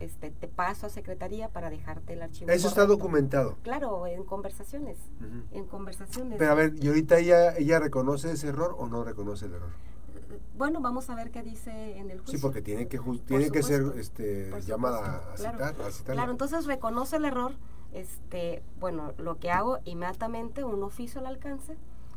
este, 0.00 0.30
te 0.30 0.48
paso 0.48 0.86
a 0.86 0.90
secretaría 0.90 1.48
para 1.48 1.70
dejarte 1.70 2.12
el 2.12 2.22
archivo. 2.22 2.50
Eso 2.50 2.68
está 2.68 2.86
documentado. 2.86 3.56
Claro, 3.62 4.06
en 4.06 4.24
conversaciones, 4.24 4.98
en 5.52 5.64
conversaciones. 5.66 6.38
Pero 6.38 6.52
a 6.52 6.54
ver, 6.54 6.74
¿y 6.80 6.88
ahorita 6.88 7.18
ella, 7.18 7.56
ella 7.56 7.78
reconoce 7.78 8.32
ese 8.32 8.48
error 8.48 8.74
o 8.78 8.86
no 8.86 9.04
reconoce 9.04 9.46
el 9.46 9.54
error? 9.54 9.70
Bueno, 10.56 10.80
vamos 10.80 11.10
a 11.10 11.14
ver 11.14 11.30
qué 11.30 11.42
dice 11.42 11.98
en 11.98 12.10
el 12.10 12.18
juicio. 12.18 12.38
Sí, 12.38 12.42
porque 12.42 12.62
tiene 12.62 12.88
que, 12.88 12.98
tiene 13.26 13.50
que 13.50 13.62
ser 13.62 13.92
este, 13.96 14.50
llamada 14.62 15.32
a, 15.32 15.36
citar, 15.36 15.74
Claro, 16.14 16.32
entonces 16.32 16.66
reconoce 16.66 17.16
el 17.16 17.24
error. 17.24 17.52
Este, 17.92 18.62
bueno, 18.78 19.12
lo 19.18 19.38
que 19.38 19.50
hago 19.50 19.78
inmediatamente, 19.84 20.64
un 20.64 20.82
oficio 20.82 21.20
al 21.20 21.26
alcance, 21.26 21.76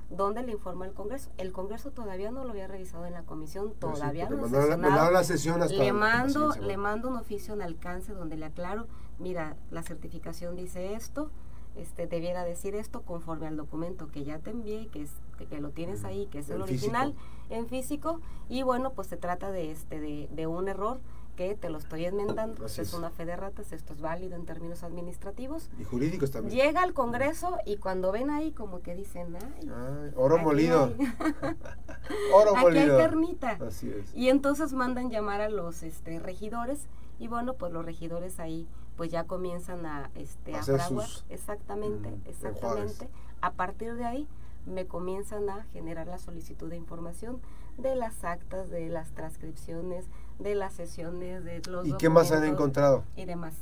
donde 0.10 0.44
le 0.44 0.52
informa 0.52 0.86
el 0.86 0.94
Congreso. 0.94 1.30
El 1.38 1.52
Congreso 1.52 1.92
todavía 1.92 2.32
no 2.32 2.44
lo 2.44 2.52
había 2.52 2.68
revisado 2.68 3.06
en 3.06 3.14
la 3.14 3.24
comisión, 3.24 3.74
todavía 3.80 4.30
no 4.30 4.48
lo 4.48 5.02
ha 5.02 5.12
la 5.12 5.24
sesión 5.24 5.62
hasta 5.62 5.76
le 5.76 5.94
mando, 5.94 6.56
le 6.56 6.78
mando 6.78 7.10
un 7.10 7.18
oficio 7.18 7.54
en 7.54 7.62
alcance 7.62 8.14
donde 8.14 8.36
le 8.36 8.46
aclaro, 8.46 8.88
mira, 9.20 9.56
la 9.70 9.84
certificación 9.84 10.56
dice 10.56 10.94
esto, 10.94 11.30
este 11.76 12.08
debiera 12.08 12.44
decir 12.44 12.76
esto 12.76 13.04
conforme 13.04 13.48
al 13.48 13.56
documento 13.56 14.08
que 14.08 14.24
ya 14.24 14.40
te 14.40 14.52
envié, 14.52 14.88
que 14.88 15.04
es 15.04 15.12
que, 15.50 15.62
lo 15.62 15.70
tienes 15.70 16.04
ahí, 16.04 16.26
que 16.28 16.40
es 16.40 16.50
el, 16.50 16.62
original 16.62 17.16
en 17.50 17.68
físico 17.68 18.22
y 18.48 18.64
bueno, 18.64 18.94
pues 18.94 19.08
se 19.08 19.18
trata 19.18 19.52
de 19.52 19.72
este 19.72 20.00
de, 20.00 20.30
de 20.32 20.48
un 20.48 20.68
error 20.68 21.00
que 21.40 21.56
te 21.56 21.70
lo 21.70 21.78
estoy 21.78 22.04
enmendando, 22.04 22.66
es. 22.66 22.94
una 22.94 23.12
fe 23.12 23.24
de 23.24 23.38
ratas, 23.38 23.72
esto 23.72 23.94
es 23.94 24.02
válido 24.02 24.36
en 24.36 24.46
términos 24.46 24.84
administrativos. 24.84 25.70
Y 25.80 25.86
jurídicos 25.86 26.32
también. 26.32 26.54
Llega 26.54 26.84
al 26.84 26.94
Congreso 26.94 27.58
y 27.66 27.78
cuando 27.78 28.12
ven 28.12 28.30
ahí 28.30 28.52
como 28.52 28.82
que 28.82 28.94
dicen, 28.94 29.38
ay, 29.38 30.12
oro 30.18 30.38
molido. 30.40 30.92
oro 32.34 32.58
aquí 32.58 32.60
molido. 32.60 32.98
hay 32.98 33.04
carnita. 33.06 33.58
Así 33.66 33.90
es. 33.90 34.14
Y 34.14 34.28
entonces 34.28 34.74
mandan 34.74 35.10
llamar 35.10 35.40
a 35.40 35.48
los 35.48 35.82
este, 35.82 36.20
regidores 36.20 36.90
y 37.20 37.30
bueno, 37.30 37.54
pues 37.54 37.72
los 37.72 37.86
regidores 37.86 38.42
ahí 38.42 38.68
pues 38.98 39.10
ya 39.10 39.24
comienzan 39.24 39.86
a, 39.86 40.12
este, 40.16 40.54
a 40.58 40.62
fraguar. 40.62 41.08
Exactamente, 41.30 42.10
mm, 42.10 42.22
exactamente. 42.26 43.10
A 43.40 43.54
partir 43.54 43.96
de 43.96 44.04
ahí 44.04 44.28
me 44.70 44.88
comienzan 44.88 45.50
a 45.50 45.64
generar 45.66 46.08
la 46.08 46.18
solicitud 46.18 46.70
de 46.70 46.78
información 46.78 47.42
de 47.78 47.96
las 47.96 48.24
actas, 48.24 48.70
de 48.70 48.90
las 48.90 49.12
transcripciones, 49.12 50.06
de 50.38 50.56
las 50.56 50.74
sesiones, 50.74 51.44
de 51.44 51.62
los 51.70 51.88
¿Y 51.88 51.94
qué 51.94 52.10
más 52.10 52.32
han 52.32 52.44
encontrado? 52.44 53.04
Y 53.16 53.26
demás. 53.26 53.54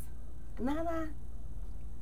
Nada. 0.59 1.11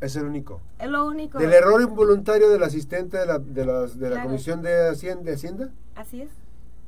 Es 0.02 0.16
el 0.16 0.26
único. 0.26 0.62
Es 0.80 0.90
lo 0.90 1.06
único. 1.06 1.40
¿Del 1.40 1.54
error 1.54 1.82
involuntario 1.82 2.50
del 2.50 2.64
asistente 2.64 3.18
de 3.18 3.26
la, 3.26 3.40
de 3.40 3.66
de 3.66 4.10
la 4.10 4.24
Comisión 4.24 4.62
de 4.62 4.90
Hacienda, 4.90 5.24
de 5.24 5.34
Hacienda? 5.34 5.70
Así 5.96 6.22
es. 6.22 6.30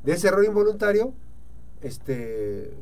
De 0.04 0.14
ese 0.14 0.28
error 0.28 0.44
involuntario, 0.46 1.14
este 1.82 2.74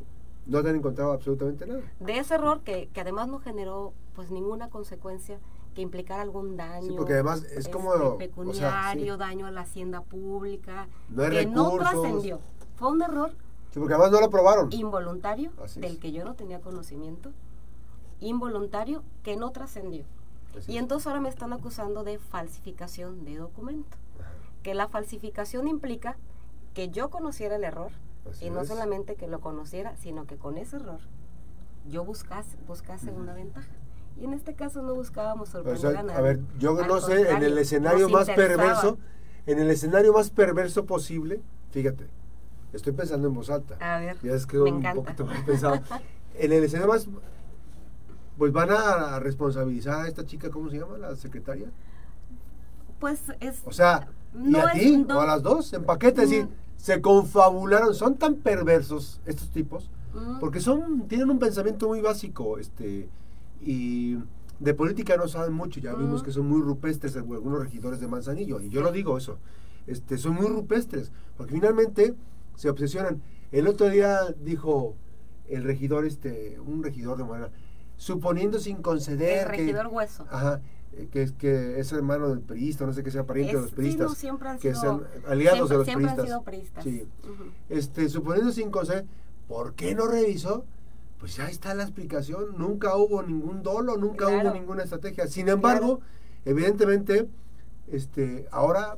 no 0.45 0.59
han 0.59 0.67
encontrado 0.67 1.11
absolutamente 1.11 1.65
nada. 1.65 1.81
De 1.99 2.17
ese 2.19 2.35
error 2.35 2.61
que, 2.61 2.87
que 2.93 3.01
además 3.01 3.27
no 3.27 3.39
generó 3.39 3.93
pues 4.15 4.31
ninguna 4.31 4.69
consecuencia 4.69 5.39
que 5.75 5.81
implicara 5.81 6.23
algún 6.23 6.57
daño. 6.57 6.87
Sí, 6.87 6.93
porque 6.97 7.13
además 7.13 7.43
es 7.43 7.57
este, 7.57 7.71
como... 7.71 8.17
Pecuniario, 8.17 9.17
daño 9.17 9.45
a 9.45 9.51
la 9.51 9.61
hacienda 9.61 10.01
pública, 10.01 10.87
que 11.15 11.45
no 11.45 11.77
trascendió. 11.77 12.39
Fue 12.75 12.89
un 12.89 13.01
error. 13.01 13.31
Sí, 13.71 13.79
porque 13.79 13.93
además 13.93 14.11
no 14.11 14.21
lo 14.21 14.25
aprobaron. 14.27 14.71
Involuntario, 14.71 15.51
del 15.75 15.99
que 15.99 16.11
yo 16.11 16.23
no 16.23 16.33
tenía 16.33 16.61
conocimiento. 16.61 17.31
Involuntario, 18.21 19.03
que 19.21 19.35
no 19.35 19.51
trascendió. 19.51 20.05
Y 20.67 20.77
entonces 20.77 21.07
ahora 21.07 21.19
me 21.19 21.29
están 21.29 21.51
acusando 21.51 22.03
de 22.03 22.17
falsificación 22.17 23.25
de 23.25 23.35
documento. 23.35 23.97
Que 24.63 24.73
la 24.73 24.87
falsificación 24.87 25.67
implica 25.67 26.17
que 26.73 26.89
yo 26.89 27.09
conociera 27.09 27.57
el 27.57 27.63
error. 27.65 27.91
y 28.41 28.49
no 28.49 28.65
solamente 28.65 29.15
que 29.15 29.27
lo 29.27 29.39
conociera, 29.39 29.95
sino 29.97 30.25
que 30.25 30.37
con 30.37 30.57
ese 30.57 30.77
error 30.77 30.99
yo 31.87 32.03
buscase, 32.03 32.57
buscase 32.65 33.11
una 33.11 33.33
ventaja. 33.33 33.69
Y 34.17 34.23
en 34.23 34.33
este 34.33 34.53
caso 34.53 34.81
no 34.81 34.95
buscábamos 34.95 35.49
sorprender 35.49 35.97
a 35.97 36.03
nadie. 36.03 36.17
A 36.17 36.21
ver, 36.21 36.39
yo 36.57 36.73
no 36.73 37.01
sé, 37.01 37.29
en 37.31 37.43
el 37.43 37.57
escenario 37.57 38.07
más 38.09 38.29
perverso, 38.29 38.97
en 39.45 39.59
el 39.59 39.69
escenario 39.69 40.13
más 40.13 40.29
perverso 40.29 40.85
posible, 40.85 41.41
fíjate, 41.71 42.07
estoy 42.71 42.93
pensando 42.93 43.27
en 43.27 43.33
voz 43.33 43.49
alta. 43.49 43.75
A 43.79 43.99
ver, 43.99 44.17
ya 44.21 44.33
es 44.33 44.45
que 44.45 44.59
un 44.59 44.81
poquito 44.81 45.25
más 45.25 45.43
pensado. 45.43 45.81
en 46.35 46.51
el 46.51 46.63
escenario 46.63 46.93
más, 46.93 47.07
pues 48.37 48.53
van 48.53 48.69
a 48.71 49.19
responsabilizar 49.19 50.05
a 50.05 50.07
esta 50.07 50.25
chica, 50.25 50.49
¿cómo 50.49 50.69
se 50.69 50.79
llama? 50.79 50.97
La 50.97 51.15
secretaria. 51.15 51.67
Pues 52.99 53.19
es... 53.41 53.61
O 53.65 53.73
sea, 53.73 54.07
¿y 54.33 54.55
a 54.55 54.71
ti? 54.71 55.05
¿O 55.09 55.19
a 55.19 55.25
las 55.25 55.43
dos? 55.43 55.73
En 55.73 55.83
paquete, 55.83 56.23
es 56.23 56.29
decir, 56.29 56.45
mm. 56.45 56.49
se 56.77 57.01
confabularon, 57.01 57.93
son 57.93 58.15
tan 58.15 58.35
perversos 58.35 59.19
estos 59.25 59.49
tipos, 59.49 59.89
mm. 60.13 60.39
porque 60.39 60.61
son, 60.61 61.05
tienen 61.09 61.29
un 61.29 61.39
pensamiento 61.39 61.89
muy 61.89 61.99
básico, 61.99 62.57
este 62.57 63.09
y 63.65 64.17
de 64.59 64.73
política 64.73 65.17
no 65.17 65.27
saben 65.27 65.53
mucho, 65.53 65.79
ya 65.79 65.93
vimos 65.95 66.23
que 66.23 66.31
son 66.31 66.47
muy 66.47 66.61
rupestres 66.61 67.17
algunos 67.17 67.59
regidores 67.59 67.99
de 67.99 68.07
Manzanillo, 68.07 68.61
y 68.61 68.69
yo 68.69 68.81
lo 68.81 68.91
digo 68.91 69.17
eso, 69.17 69.37
este, 69.87 70.17
son 70.17 70.35
muy 70.35 70.47
rupestres, 70.47 71.11
porque 71.35 71.53
finalmente 71.53 72.15
se 72.55 72.69
obsesionan. 72.69 73.21
El 73.51 73.67
otro 73.67 73.89
día 73.89 74.19
dijo 74.39 74.95
el 75.49 75.63
regidor, 75.63 76.05
este, 76.05 76.59
un 76.59 76.83
regidor 76.83 77.17
de 77.17 77.23
Morena, 77.23 77.49
suponiendo 77.97 78.59
sin 78.59 78.81
conceder... 78.81 79.47
El 79.47 79.49
regidor 79.49 79.87
Hueso. 79.87 80.25
Ajá, 80.29 80.61
eh, 80.93 81.07
que 81.11 81.23
es 81.23 81.31
que 81.33 81.79
es 81.79 81.91
hermano 81.91 82.29
del 82.29 82.41
priista, 82.41 82.85
no 82.85 82.93
sé 82.93 83.03
qué 83.03 83.11
sea 83.11 83.25
pariente 83.25 83.55
de 83.55 83.61
los 83.61 83.71
priistas, 83.71 84.17
siempre 84.17 84.49
han 84.49 84.59
que 84.59 84.73
sean 84.73 85.01
aliados 85.27 85.69
de 85.69 85.77
los 85.77 85.85
siempre 85.85 86.05
priistas. 86.05 86.19
Han 86.19 86.27
sido 86.27 86.43
priistas. 86.43 86.83
Sí. 86.83 87.07
este, 87.69 88.09
suponiendo 88.09 88.51
sin 88.51 88.71
conceder, 88.71 89.05
¿por 89.47 89.73
qué 89.73 89.93
no 89.93 90.07
revisó? 90.07 90.65
Pues 91.19 91.35
ya 91.35 91.47
está 91.47 91.73
la 91.73 91.83
explicación, 91.83 92.57
nunca 92.57 92.95
hubo 92.95 93.23
ningún 93.23 93.63
dolo, 93.63 93.97
nunca 93.97 94.27
hubo 94.27 94.51
ninguna 94.51 94.83
estrategia. 94.83 95.27
Sin 95.27 95.49
embargo, 95.49 96.01
evidentemente, 96.43 97.27
este, 97.87 98.47
ahora 98.51 98.97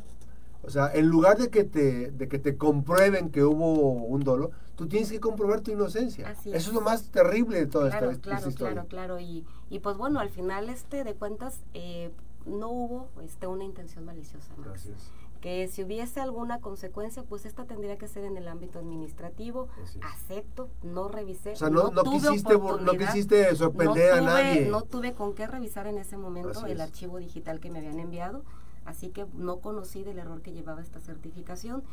O 0.64 0.70
sea, 0.70 0.92
en 0.94 1.08
lugar 1.08 1.38
de 1.38 1.50
que 1.50 1.64
te, 1.64 2.12
de 2.12 2.28
que 2.28 2.40
te 2.40 2.58
comprueben 2.58 3.30
que 3.30 3.44
hubo 3.44 3.92
un 3.94 4.22
dolo, 4.22 4.52
tú 4.76 4.88
tienes 4.88 5.10
que 5.10 5.20
comprobar 5.20 5.62
tu 5.62 5.72
inocencia. 5.72 6.32
Eso 6.32 6.52
es. 6.54 6.74
lo 6.74 6.82
más 6.82 7.10
terrible 7.10 7.60
de 7.60 7.68
toda 7.68 7.88
esta, 7.88 8.00
claro, 8.20 8.50
historia. 8.50 8.74
Claro, 8.74 8.88
claro, 8.88 9.20
y, 9.20 9.46
y 9.70 9.80
pues 9.80 9.96
bueno, 9.96 10.20
al 10.20 10.30
final 10.30 10.68
este 10.70 11.06
de 11.06 11.14
cuentas 11.14 11.62
eh, 11.74 12.12
no 12.46 12.70
hubo 12.70 13.08
este 13.24 13.48
una 13.48 13.64
intención 13.64 14.04
maliciosa. 14.04 14.54
Gracias 14.58 15.12
que 15.38 15.68
si 15.68 15.84
hubiese 15.84 16.20
alguna 16.20 16.60
consecuencia, 16.60 17.24
pues 17.24 17.46
esta 17.46 17.66
tendría 17.66 17.98
que 17.98 18.08
ser 18.08 18.24
en 18.24 18.38
el 18.38 18.48
ámbito 18.48 18.80
administrativo. 18.80 19.70
Acepto, 20.02 20.70
no 20.84 21.08
revisé. 21.08 21.54
O 21.54 21.56
sea, 21.56 21.70
no, 21.70 21.90
no, 21.90 22.04
quisiste, 22.04 22.58
no 22.58 22.92
quisiste, 22.94 23.56
sorprender 23.56 24.14
a 24.14 24.22
nadie. 24.22 24.68
No 24.68 24.82
tuve 24.84 25.14
con 25.14 25.34
qué 25.34 25.48
revisar 25.48 25.88
en 25.88 25.98
ese 25.98 26.18
momento 26.18 26.66
el 26.66 26.82
archivo 26.82 27.18
digital 27.18 27.60
que 27.60 27.70
me 27.70 27.80
habían 27.80 28.00
enviado. 28.00 28.44
Así 28.86 29.10
que 29.10 29.26
no 29.34 29.60
conocí 29.60 30.04
del 30.04 30.18
error 30.18 30.42
que 30.42 30.54
llevaba 30.54 30.82
esta 30.82 31.02
certificación 31.02 31.84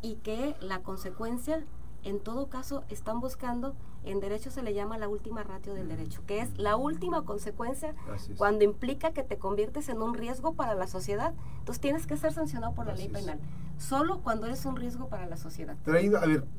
y 0.00 0.16
que 0.16 0.54
la 0.60 0.80
consecuencia 0.80 1.64
en 2.04 2.20
todo 2.20 2.48
caso 2.48 2.84
están 2.88 3.20
buscando, 3.20 3.74
en 4.04 4.20
derecho 4.20 4.50
se 4.50 4.62
le 4.62 4.72
llama 4.74 4.98
la 4.98 5.08
última 5.08 5.42
ratio 5.42 5.74
del 5.74 5.88
derecho, 5.88 6.22
que 6.26 6.40
es 6.40 6.56
la 6.58 6.76
última 6.76 7.22
consecuencia 7.24 7.94
cuando 8.36 8.64
implica 8.64 9.12
que 9.12 9.22
te 9.22 9.38
conviertes 9.38 9.88
en 9.88 10.00
un 10.00 10.14
riesgo 10.14 10.54
para 10.54 10.74
la 10.74 10.86
sociedad. 10.86 11.34
Entonces 11.58 11.80
tienes 11.80 12.06
que 12.06 12.16
ser 12.16 12.32
sancionado 12.32 12.74
por 12.74 12.86
la 12.86 12.94
ley 12.94 13.08
penal, 13.08 13.38
solo 13.78 14.20
cuando 14.20 14.46
eres 14.46 14.64
un 14.64 14.76
riesgo 14.76 15.08
para 15.08 15.26
la 15.26 15.36
sociedad. 15.36 15.76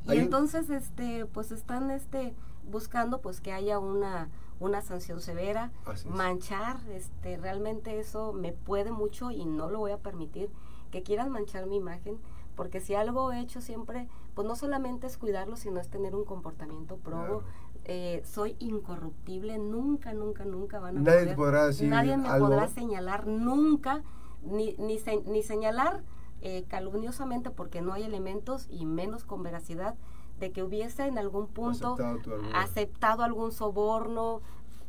y 0.05 0.17
entonces 0.17 0.69
este 0.69 1.25
pues 1.25 1.51
están 1.51 1.89
este 1.91 2.35
buscando 2.69 3.21
pues 3.21 3.41
que 3.41 3.51
haya 3.51 3.79
una 3.79 4.29
una 4.59 4.83
sanción 4.83 5.21
severa, 5.21 5.71
manchar, 6.07 6.77
este 6.91 7.37
realmente 7.37 7.99
eso 7.99 8.31
me 8.31 8.51
puede 8.51 8.91
mucho 8.91 9.31
y 9.31 9.45
no 9.45 9.71
lo 9.71 9.79
voy 9.79 9.91
a 9.91 9.97
permitir 9.97 10.51
que 10.91 11.01
quieran 11.01 11.31
manchar 11.31 11.65
mi 11.65 11.77
imagen 11.77 12.19
porque 12.55 12.79
si 12.79 12.93
algo 12.93 13.31
he 13.31 13.39
hecho 13.39 13.61
siempre, 13.61 14.07
pues 14.33 14.47
no 14.47 14.55
solamente 14.55 15.07
es 15.07 15.17
cuidarlo, 15.17 15.55
sino 15.55 15.79
es 15.79 15.89
tener 15.89 16.15
un 16.15 16.25
comportamiento 16.25 16.97
probo. 16.97 17.43
Eh, 17.85 18.21
soy 18.25 18.55
incorruptible, 18.59 19.57
nunca, 19.57 20.13
nunca, 20.13 20.45
nunca 20.45 20.79
van 20.79 20.99
a 20.99 21.01
nadie 21.01 21.35
podrá 21.35 21.65
decir 21.65 21.89
nadie 21.89 22.15
me 22.15 22.29
podrá 22.37 22.67
señalar 22.67 23.25
nunca, 23.25 24.03
ni, 24.43 24.75
ni, 24.77 24.99
ni 25.25 25.41
señalar 25.41 26.03
eh, 26.41 26.65
calumniosamente 26.67 27.49
porque 27.49 27.81
no 27.81 27.93
hay 27.93 28.03
elementos 28.03 28.67
y 28.69 28.85
menos 28.85 29.23
con 29.23 29.41
veracidad 29.41 29.95
de 30.39 30.51
que 30.51 30.63
hubiese 30.63 31.05
en 31.05 31.17
algún 31.17 31.47
punto 31.47 31.95
aceptado 32.53 33.23
algún 33.23 33.51
soborno, 33.51 34.41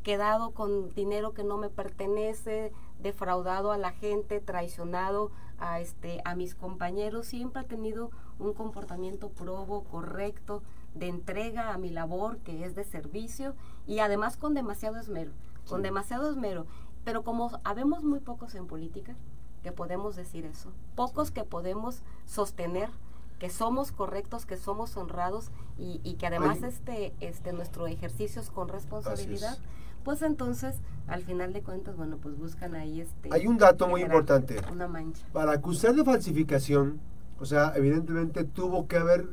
quedado 0.02 0.52
con 0.52 0.94
dinero 0.94 1.32
que 1.32 1.44
no 1.44 1.58
me 1.58 1.68
pertenece, 1.68 2.72
defraudado 3.00 3.70
a 3.70 3.78
la 3.78 3.92
gente, 3.92 4.40
traicionado 4.40 5.30
a 5.58 5.80
este 5.80 6.20
a 6.24 6.34
mis 6.34 6.54
compañeros, 6.54 7.26
siempre 7.26 7.62
ha 7.62 7.66
tenido 7.66 8.10
un 8.42 8.54
comportamiento 8.54 9.30
probo, 9.30 9.84
correcto, 9.84 10.62
de 10.94 11.08
entrega 11.08 11.72
a 11.72 11.78
mi 11.78 11.90
labor, 11.90 12.38
que 12.38 12.64
es 12.64 12.74
de 12.74 12.84
servicio, 12.84 13.54
y 13.86 14.00
además 14.00 14.36
con 14.36 14.54
demasiado 14.54 14.98
esmero, 14.98 15.32
con 15.68 15.82
demasiado 15.82 16.30
esmero. 16.30 16.66
Pero 17.04 17.22
como 17.22 17.60
habemos 17.64 18.04
muy 18.04 18.20
pocos 18.20 18.54
en 18.54 18.66
política, 18.66 19.16
que 19.62 19.72
podemos 19.72 20.16
decir 20.16 20.44
eso, 20.44 20.72
pocos 20.94 21.30
que 21.30 21.44
podemos 21.44 22.02
sostener 22.26 22.90
que 23.38 23.50
somos 23.50 23.90
correctos, 23.90 24.46
que 24.46 24.56
somos 24.56 24.96
honrados 24.96 25.50
y, 25.76 26.00
y 26.04 26.14
que 26.14 26.28
además 26.28 26.62
este, 26.62 27.12
este 27.18 27.52
nuestro 27.52 27.88
ejercicio 27.88 28.40
es 28.40 28.50
con 28.50 28.68
responsabilidad 28.68 29.58
pues 30.02 30.22
entonces 30.22 30.76
al 31.06 31.22
final 31.22 31.52
de 31.52 31.62
cuentas, 31.62 31.96
bueno, 31.96 32.18
pues 32.18 32.36
buscan 32.38 32.74
ahí 32.74 33.00
este... 33.00 33.28
Hay 33.32 33.46
un 33.46 33.58
dato 33.58 33.88
muy 33.88 34.02
importante. 34.02 34.60
Una 34.70 34.88
mancha. 34.88 35.26
Para 35.32 35.52
acusar 35.52 35.94
de 35.94 36.04
falsificación, 36.04 37.00
o 37.42 37.46
sea, 37.46 37.72
evidentemente 37.76 38.44
tuvo 38.44 38.88
que 38.88 38.96
haber, 38.96 39.26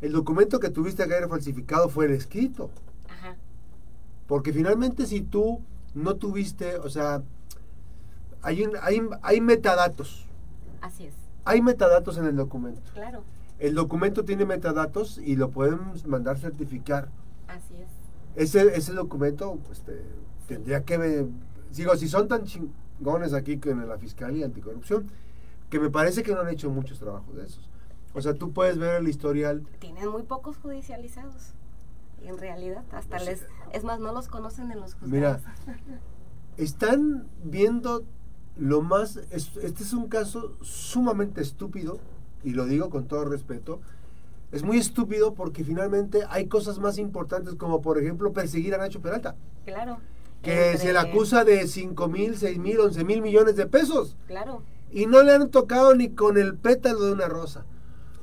el 0.00 0.12
documento 0.12 0.60
que 0.60 0.70
tuviste 0.70 1.06
que 1.06 1.14
haber 1.14 1.28
falsificado 1.28 1.88
fue 1.88 2.06
el 2.06 2.12
escrito. 2.12 2.70
Ajá. 3.08 3.36
Porque 4.26 4.52
finalmente 4.52 5.06
si 5.06 5.20
tú 5.20 5.60
no 5.94 6.16
tuviste, 6.16 6.76
o 6.78 6.88
sea, 6.88 7.22
hay, 8.40 8.62
un, 8.62 8.72
hay, 8.80 9.02
hay 9.20 9.40
metadatos. 9.40 10.26
Así 10.80 11.04
es. 11.04 11.14
Hay 11.44 11.60
metadatos 11.60 12.16
en 12.16 12.26
el 12.26 12.36
documento. 12.36 12.90
Claro. 12.94 13.24
El 13.58 13.74
documento 13.74 14.24
tiene 14.24 14.46
metadatos 14.46 15.18
y 15.18 15.36
lo 15.36 15.50
podemos 15.50 16.06
mandar 16.06 16.38
certificar. 16.38 17.10
Así 17.46 17.74
es 17.74 18.02
ese, 18.36 18.76
ese 18.76 18.92
documento 18.92 19.58
este, 19.70 20.02
tendría 20.46 20.82
que... 20.84 21.26
Digo, 21.74 21.96
si 21.96 22.08
son 22.08 22.28
tan 22.28 22.44
chingones 22.44 23.32
aquí 23.32 23.58
en 23.64 23.88
la 23.88 23.98
Fiscalía 23.98 24.46
Anticorrupción, 24.46 25.06
que 25.72 25.80
me 25.80 25.88
parece 25.88 26.22
que 26.22 26.34
no 26.34 26.42
han 26.42 26.50
hecho 26.50 26.68
muchos 26.68 26.98
trabajos 26.98 27.34
de 27.34 27.46
esos. 27.46 27.66
O 28.12 28.20
sea, 28.20 28.34
tú 28.34 28.52
puedes 28.52 28.76
ver 28.76 29.00
el 29.00 29.08
historial. 29.08 29.62
Tienen 29.78 30.06
muy 30.10 30.22
pocos 30.22 30.58
judicializados, 30.58 31.54
en 32.22 32.36
realidad. 32.36 32.84
Hasta 32.92 33.18
les... 33.18 33.46
Es 33.72 33.82
más, 33.82 33.98
no 33.98 34.12
los 34.12 34.28
conocen 34.28 34.70
en 34.70 34.80
los 34.80 34.92
juzgados. 34.92 35.10
Mira, 35.10 35.40
están 36.58 37.26
viendo 37.42 38.04
lo 38.58 38.82
más... 38.82 39.16
Este 39.30 39.82
es 39.82 39.94
un 39.94 40.08
caso 40.08 40.58
sumamente 40.60 41.40
estúpido, 41.40 42.00
y 42.44 42.50
lo 42.50 42.66
digo 42.66 42.90
con 42.90 43.08
todo 43.08 43.24
respeto, 43.24 43.80
es 44.50 44.64
muy 44.64 44.76
estúpido 44.76 45.32
porque 45.32 45.64
finalmente 45.64 46.24
hay 46.28 46.48
cosas 46.48 46.80
más 46.80 46.98
importantes 46.98 47.54
como 47.54 47.80
por 47.80 47.98
ejemplo 47.98 48.34
perseguir 48.34 48.74
a 48.74 48.78
Nacho 48.78 49.00
Peralta. 49.00 49.36
Claro. 49.64 50.00
Que 50.42 50.76
se 50.76 50.92
le 50.92 50.98
acusa 50.98 51.44
de 51.44 51.66
5 51.66 52.08
mil, 52.08 52.36
6 52.36 52.58
mil, 52.58 52.78
11 52.78 53.04
mil 53.04 53.22
millones 53.22 53.56
de 53.56 53.66
pesos. 53.66 54.18
Claro. 54.26 54.62
Y 54.92 55.06
no 55.06 55.22
le 55.22 55.32
han 55.32 55.50
tocado 55.50 55.94
ni 55.94 56.10
con 56.10 56.36
el 56.36 56.54
pétalo 56.54 57.00
de 57.00 57.12
una 57.12 57.28
rosa. 57.28 57.64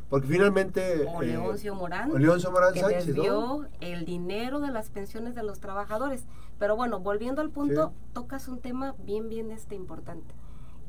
Porque 0.09 0.27
finalmente... 0.27 1.07
O 1.07 1.21
eh, 1.21 1.27
Leoncio 1.27 1.75
Morán. 1.75 2.11
O 2.11 2.17
Leoncio 2.17 2.51
Morán 2.51 2.73
que 2.73 2.79
Sánchez, 2.79 3.13
dio 3.13 3.67
el 3.79 4.05
dinero 4.05 4.59
de 4.59 4.71
las 4.71 4.89
pensiones 4.89 5.35
de 5.35 5.43
los 5.43 5.59
trabajadores. 5.59 6.25
Pero 6.57 6.75
bueno, 6.75 6.99
volviendo 6.99 7.41
al 7.41 7.49
punto, 7.49 7.93
tocas 8.13 8.47
un 8.47 8.59
tema 8.59 8.95
bien, 9.05 9.29
bien 9.29 9.51
este 9.51 9.75
importante. 9.75 10.33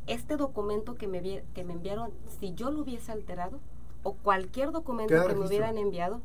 Este 0.06 0.36
documento 0.36 0.94
que 0.94 1.06
me, 1.06 1.42
que 1.54 1.64
me 1.64 1.74
enviaron, 1.74 2.10
si 2.40 2.54
yo 2.54 2.70
lo 2.70 2.80
hubiese 2.80 3.12
alterado, 3.12 3.60
o 4.02 4.14
cualquier 4.14 4.72
documento 4.72 5.14
que 5.26 5.34
me 5.34 5.46
hubieran 5.46 5.76
enviado, 5.76 6.22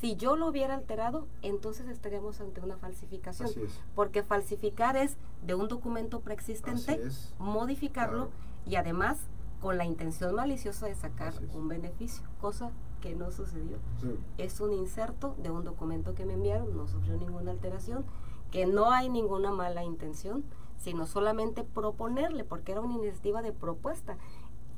si 0.00 0.16
yo 0.16 0.34
lo 0.34 0.46
hubiera 0.46 0.74
alterado, 0.74 1.26
entonces 1.42 1.86
estaríamos 1.88 2.40
ante 2.40 2.62
una 2.62 2.76
falsificación. 2.76 3.50
Porque 3.94 4.22
falsificar 4.22 4.96
es 4.96 5.16
de 5.46 5.54
un 5.54 5.68
documento 5.68 6.20
preexistente, 6.20 7.00
modificarlo 7.38 8.30
y 8.70 8.76
además 8.76 9.18
con 9.60 9.76
la 9.76 9.84
intención 9.84 10.34
maliciosa 10.34 10.86
de 10.86 10.94
sacar 10.94 11.34
un 11.54 11.66
beneficio, 11.66 12.24
cosa 12.40 12.70
que 13.00 13.16
no 13.16 13.32
sucedió. 13.32 13.78
Es 14.38 14.60
un 14.60 14.72
inserto 14.72 15.34
de 15.42 15.50
un 15.50 15.64
documento 15.64 16.14
que 16.14 16.24
me 16.24 16.34
enviaron, 16.34 16.76
no 16.76 16.86
sufrió 16.86 17.16
ninguna 17.16 17.50
alteración, 17.50 18.04
que 18.52 18.66
no 18.66 18.92
hay 18.92 19.08
ninguna 19.08 19.50
mala 19.50 19.82
intención, 19.82 20.44
sino 20.78 21.06
solamente 21.06 21.64
proponerle, 21.64 22.44
porque 22.44 22.72
era 22.72 22.80
una 22.80 22.94
iniciativa 22.94 23.42
de 23.42 23.52
propuesta. 23.52 24.16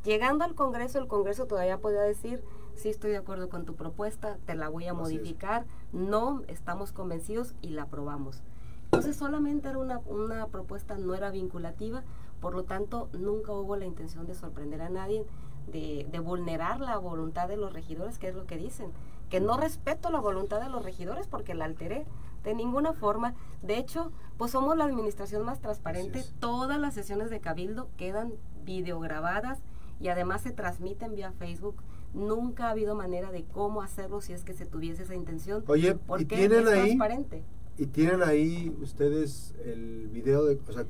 Llegando 0.05 0.45
al 0.45 0.55
Congreso, 0.55 0.99
el 0.99 1.07
Congreso 1.07 1.47
todavía 1.47 1.79
podía 1.79 2.01
decir, 2.01 2.43
sí 2.75 2.89
estoy 2.89 3.11
de 3.11 3.19
acuerdo 3.19 3.51
con 3.51 3.67
tu 3.67 3.75
propuesta, 3.75 4.39
te 4.47 4.55
la 4.55 4.71
voy 4.71 4.87
a 4.87 4.95
modificar, 4.95 5.67
no, 5.93 6.43
estamos 6.49 6.93
convencidos 6.93 7.55
y 7.61 7.69
la 7.69 7.83
aprobamos. 7.83 8.43
Entonces 8.85 9.17
solamente 9.17 9.69
era 9.69 9.79
una, 9.79 9.99
una 10.07 10.47
propuesta, 10.47 10.97
no 10.97 11.15
era 11.15 11.31
vinculativa, 11.31 12.03
por 12.43 12.55
lo 12.55 12.65
tanto 12.65 13.09
nunca 13.13 13.53
hubo 13.53 13.77
la 13.77 13.87
intención 13.87 14.27
de 14.27 14.35
sorprender 14.35 14.83
a 14.83 14.91
nadie, 14.91 15.25
de, 15.69 16.07
de, 16.11 16.19
vulnerar 16.19 16.81
la 16.81 16.99
voluntad 16.99 17.47
de 17.47 17.57
los 17.57 17.73
regidores, 17.73 18.19
que 18.19 18.29
es 18.29 18.35
lo 18.35 18.47
que 18.47 18.59
dicen, 18.59 18.91
que 19.31 19.41
no 19.41 19.57
respeto 19.57 20.11
la 20.11 20.19
voluntad 20.19 20.61
de 20.61 20.69
los 20.69 20.85
regidores 20.85 21.29
porque 21.29 21.55
la 21.55 21.67
alteré 21.67 22.05
de 22.43 22.55
ninguna 22.55 22.93
forma. 22.93 23.35
De 23.63 23.79
hecho, 23.79 24.11
pues 24.37 24.51
somos 24.51 24.77
la 24.77 24.85
administración 24.85 25.45
más 25.45 25.61
transparente, 25.61 26.25
todas 26.41 26.81
las 26.81 26.95
sesiones 26.95 27.31
de 27.31 27.41
cabildo 27.41 27.89
quedan 27.97 28.33
videograbadas 28.65 29.61
y 30.01 30.09
además 30.09 30.43
se 30.43 30.51
transmiten 30.51 31.15
vía 31.15 31.33
Facebook. 31.39 31.77
Nunca 32.13 32.67
ha 32.67 32.71
habido 32.71 32.97
manera 32.97 33.31
de 33.31 33.45
cómo 33.45 33.83
hacerlo 33.83 34.21
si 34.21 34.33
es 34.33 34.43
que 34.43 34.53
se 34.53 34.67
tuviese 34.67 35.05
esa 35.05 35.15
intención. 35.15 35.63
Oye, 35.69 35.95
porque 35.95 36.25
¿y 36.25 36.27
tienen 36.27 36.67
ahí, 36.67 36.97
transparente. 36.97 37.45
¿Y 37.79 37.87
tienen 37.87 38.23
ahí 38.23 38.77
ustedes 38.83 39.55
el 39.65 40.09
video 40.09 40.45
de... 40.45 40.59
O 40.69 40.73
sea, 40.73 40.85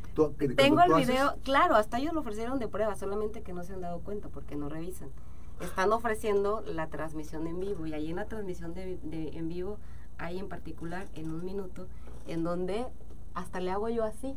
Tengo 0.57 0.83
el 0.83 0.95
video, 0.95 1.37
claro, 1.45 1.77
hasta 1.77 1.99
ellos 1.99 2.13
lo 2.13 2.21
ofrecieron 2.21 2.59
de 2.59 2.69
prueba, 2.69 2.97
solamente 2.97 3.43
que 3.43 3.53
no 3.53 3.63
se 3.63 3.73
han 3.75 3.81
dado 3.81 4.01
cuenta 4.01 4.29
porque 4.29 4.57
no 4.57 4.69
revisan. 4.69 5.09
Están 5.61 5.93
ofreciendo 5.93 6.63
la 6.67 6.89
transmisión 6.89 7.47
en 7.47 7.61
vivo 7.61 7.87
y 7.87 7.95
ahí 7.95 8.11
en 8.11 8.17
la 8.17 8.27
transmisión 8.27 8.75
de, 8.75 8.99
en 9.13 9.49
vivo 9.49 9.79
hay 10.19 10.39
en 10.39 10.49
particular 10.49 11.09
en 11.15 11.31
un 11.31 11.45
minuto 11.45 11.87
en 12.27 12.43
donde 12.43 12.87
hasta 13.35 13.61
le 13.61 13.71
hago 13.71 13.89
yo 13.89 14.05
así. 14.05 14.37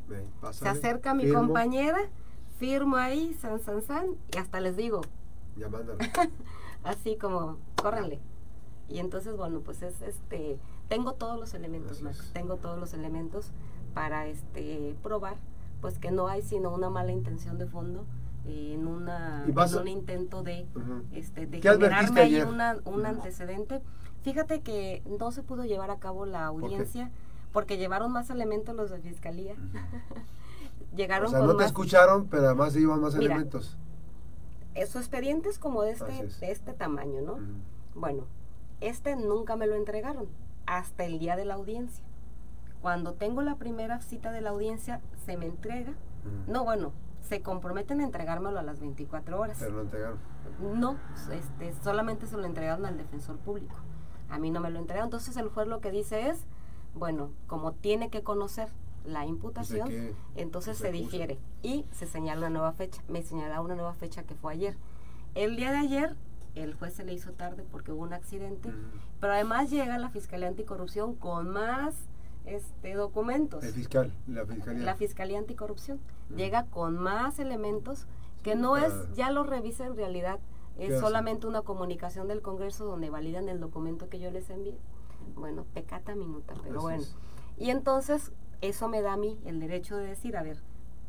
se 0.51 0.69
acerca 0.69 1.13
mi 1.13 1.31
compañera 1.31 2.09
firmo 2.57 2.95
ahí, 2.95 3.33
san, 3.33 3.59
san, 3.59 3.81
san, 3.81 4.15
y 4.33 4.37
hasta 4.37 4.59
les 4.59 4.75
digo. 4.75 5.01
Ya 5.57 5.69
Así 6.83 7.15
como, 7.15 7.57
córranle. 7.81 8.19
Y 8.89 8.99
entonces, 8.99 9.37
bueno, 9.37 9.61
pues 9.61 9.81
es 9.81 10.01
este, 10.01 10.59
tengo 10.87 11.13
todos 11.13 11.39
los 11.39 11.53
elementos, 11.53 12.01
Max, 12.01 12.29
tengo 12.33 12.57
todos 12.57 12.79
los 12.79 12.93
elementos 12.93 13.51
para 13.93 14.27
este 14.27 14.95
probar, 15.01 15.37
pues 15.81 15.97
que 15.97 16.11
no 16.11 16.27
hay 16.27 16.41
sino 16.41 16.73
una 16.73 16.89
mala 16.89 17.11
intención 17.11 17.57
de 17.57 17.65
fondo, 17.65 18.05
en, 18.45 18.85
una, 18.87 19.45
un 19.79 19.87
intento 19.87 20.43
de, 20.43 20.67
este, 21.13 21.47
de 21.47 21.61
generarme 21.61 22.21
ahí 22.21 22.41
un 22.41 23.05
antecedente. 23.05 23.81
Fíjate 24.21 24.61
que 24.61 25.01
no 25.19 25.31
se 25.31 25.41
pudo 25.41 25.65
llevar 25.65 25.89
a 25.89 25.97
cabo 25.97 26.25
la 26.25 26.45
audiencia 26.45 27.11
porque 27.51 27.77
llevaron 27.77 28.11
más 28.11 28.29
elementos 28.29 28.75
los 28.75 28.91
de 28.91 28.99
fiscalía. 28.99 29.55
Llegaron 30.95 31.27
o 31.27 31.29
sea, 31.29 31.39
no 31.39 31.57
te 31.57 31.65
escucharon, 31.65 32.27
pero 32.27 32.45
además 32.45 32.75
iban 32.75 33.01
más 33.01 33.15
elementos. 33.15 33.77
Su 34.87 34.97
expediente 34.97 35.49
es 35.49 35.57
como 35.57 35.81
de 35.81 35.91
este, 35.91 36.27
de 36.39 36.51
este 36.51 36.73
tamaño, 36.73 37.21
¿no? 37.21 37.37
Bueno, 37.95 38.25
este 38.81 39.15
nunca 39.15 39.55
me 39.55 39.67
lo 39.67 39.75
entregaron 39.75 40.27
hasta 40.65 41.05
el 41.05 41.19
día 41.19 41.35
de 41.35 41.45
la 41.45 41.55
audiencia. 41.55 42.03
Cuando 42.81 43.13
tengo 43.13 43.41
la 43.41 43.55
primera 43.55 44.01
cita 44.01 44.31
de 44.31 44.41
la 44.41 44.51
audiencia, 44.51 45.01
se 45.25 45.37
me 45.37 45.47
entrega. 45.47 45.93
No, 46.47 46.63
bueno, 46.63 46.91
se 47.21 47.41
comprometen 47.41 48.01
a 48.01 48.03
entregármelo 48.03 48.59
a 48.59 48.63
las 48.63 48.79
24 48.79 49.39
horas. 49.39 49.57
Pero 49.59 49.73
no 49.73 49.81
entregaron. 49.81 50.19
No, 50.61 50.97
este, 51.31 51.73
solamente 51.83 52.27
se 52.27 52.37
lo 52.37 52.45
entregaron 52.45 52.85
al 52.85 52.97
defensor 52.97 53.37
público. 53.37 53.75
A 54.29 54.37
mí 54.37 54.51
no 54.51 54.59
me 54.59 54.69
lo 54.69 54.79
entregaron. 54.79 55.07
Entonces 55.07 55.35
el 55.37 55.49
juez 55.49 55.67
lo 55.67 55.81
que 55.81 55.91
dice 55.91 56.29
es, 56.29 56.45
bueno, 56.93 57.31
como 57.47 57.73
tiene 57.73 58.09
que 58.09 58.23
conocer 58.23 58.69
la 59.03 59.25
imputación, 59.25 60.15
entonces 60.35 60.77
se 60.77 60.91
difiere 60.91 61.39
y 61.61 61.85
se 61.91 62.07
señala 62.07 62.41
una 62.41 62.49
nueva 62.49 62.73
fecha. 62.73 63.01
Me 63.07 63.21
señala 63.21 63.61
una 63.61 63.75
nueva 63.75 63.93
fecha 63.93 64.23
que 64.23 64.35
fue 64.35 64.53
ayer. 64.53 64.77
El 65.35 65.57
día 65.57 65.71
de 65.71 65.77
ayer 65.77 66.15
el 66.55 66.73
juez 66.73 66.93
se 66.93 67.03
le 67.03 67.13
hizo 67.13 67.31
tarde 67.33 67.63
porque 67.71 67.91
hubo 67.91 68.03
un 68.03 68.13
accidente, 68.13 68.71
pero 69.19 69.33
además 69.33 69.69
llega 69.69 69.97
la 69.97 70.09
Fiscalía 70.09 70.47
Anticorrupción 70.47 71.15
con 71.15 71.49
más 71.49 71.95
este 72.45 72.93
documentos. 72.93 73.63
El 73.63 73.73
fiscal, 73.73 74.13
la 74.27 74.45
Fiscalía. 74.45 74.83
La 74.83 74.95
Fiscalía 74.95 75.39
Anticorrupción 75.39 75.99
llega 76.35 76.65
con 76.65 76.97
más 76.97 77.39
elementos 77.39 78.07
que 78.43 78.55
no 78.55 78.77
es, 78.77 78.93
ya 79.15 79.31
lo 79.31 79.43
revisa 79.43 79.85
en 79.85 79.95
realidad, 79.95 80.39
es 80.77 80.99
solamente 80.99 81.47
una 81.47 81.61
comunicación 81.61 82.27
del 82.27 82.41
Congreso 82.41 82.85
donde 82.85 83.09
validan 83.09 83.49
el 83.49 83.59
documento 83.59 84.09
que 84.09 84.19
yo 84.19 84.29
les 84.29 84.49
envié. 84.49 84.77
Bueno, 85.35 85.65
pecata 85.73 86.15
minuta, 86.15 86.53
pero 86.63 86.81
bueno. 86.81 87.03
Y 87.57 87.71
entonces 87.71 88.31
eso 88.61 88.87
me 88.87 89.01
da 89.01 89.13
a 89.13 89.17
mí 89.17 89.39
el 89.45 89.59
derecho 89.59 89.97
de 89.97 90.05
decir, 90.05 90.37
a 90.37 90.43
ver, 90.43 90.61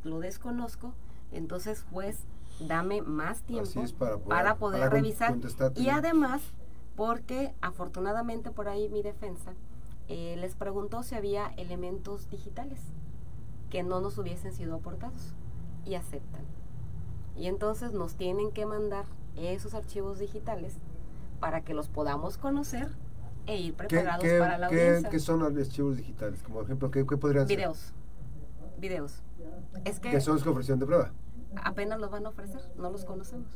lo 0.03 0.21
desconozco, 0.21 0.95
entonces 1.33 1.85
juez, 1.91 2.25
dame 2.61 3.03
más 3.03 3.43
tiempo 3.43 3.83
para 4.29 4.57
poder, 4.57 4.91
revisar. 4.91 5.37
Y 5.75 5.89
además, 5.89 6.43
porque 6.95 7.55
afortunadamente 7.61 8.51
por 8.51 8.69
ahí 8.69 8.89
mi 8.89 9.03
defensa 9.03 9.53
eh, 10.09 10.37
les 10.39 10.55
preguntó 10.55 11.03
si 11.03 11.15
había 11.15 11.49
elementos 11.57 12.31
digitales 12.31 12.81
que 13.71 13.83
no 13.83 14.01
nos 14.01 14.19
hubiesen 14.19 14.53
sido 14.53 14.77
aportados 14.77 15.35
y 15.85 15.95
aceptan. 15.95 16.45
Y 17.37 17.47
entonces 17.47 17.93
nos 17.93 18.15
tienen 18.15 18.51
que 18.53 18.65
mandar 18.67 19.05
esos 19.37 19.75
archivos 19.75 20.19
digitales 20.19 20.79
para 21.41 21.61
que 21.63 21.75
los 21.75 21.89
podamos 21.89 22.39
conocer 22.39 22.89
e 23.47 23.59
ir 23.59 23.75
preparados 23.75 24.25
para 24.39 24.59
la 24.59 24.69
audiencia. 24.69 25.11
¿Qué 25.11 25.19
son 25.19 25.41
los 25.41 25.55
archivos 25.55 25.97
digitales? 25.97 26.43
Como 26.43 26.63
ejemplo, 26.63 26.91
¿qué, 26.91 27.05
podrían 27.05 27.47
Videos. 27.47 27.79
ser? 27.79 27.95
Videos. 28.79 29.23
Es 29.85 30.01
que 30.01 30.11
¿Qué 30.11 30.21
son 30.21 30.37
ofrecieron 30.37 30.79
de 30.79 30.87
prueba? 30.87 31.13
Apenas 31.63 31.99
los 32.01 32.11
van 32.11 32.27
a 32.27 32.31
ofrecer, 32.31 32.61
no 32.77 32.91
los 32.91 33.05
conocemos. 33.05 33.49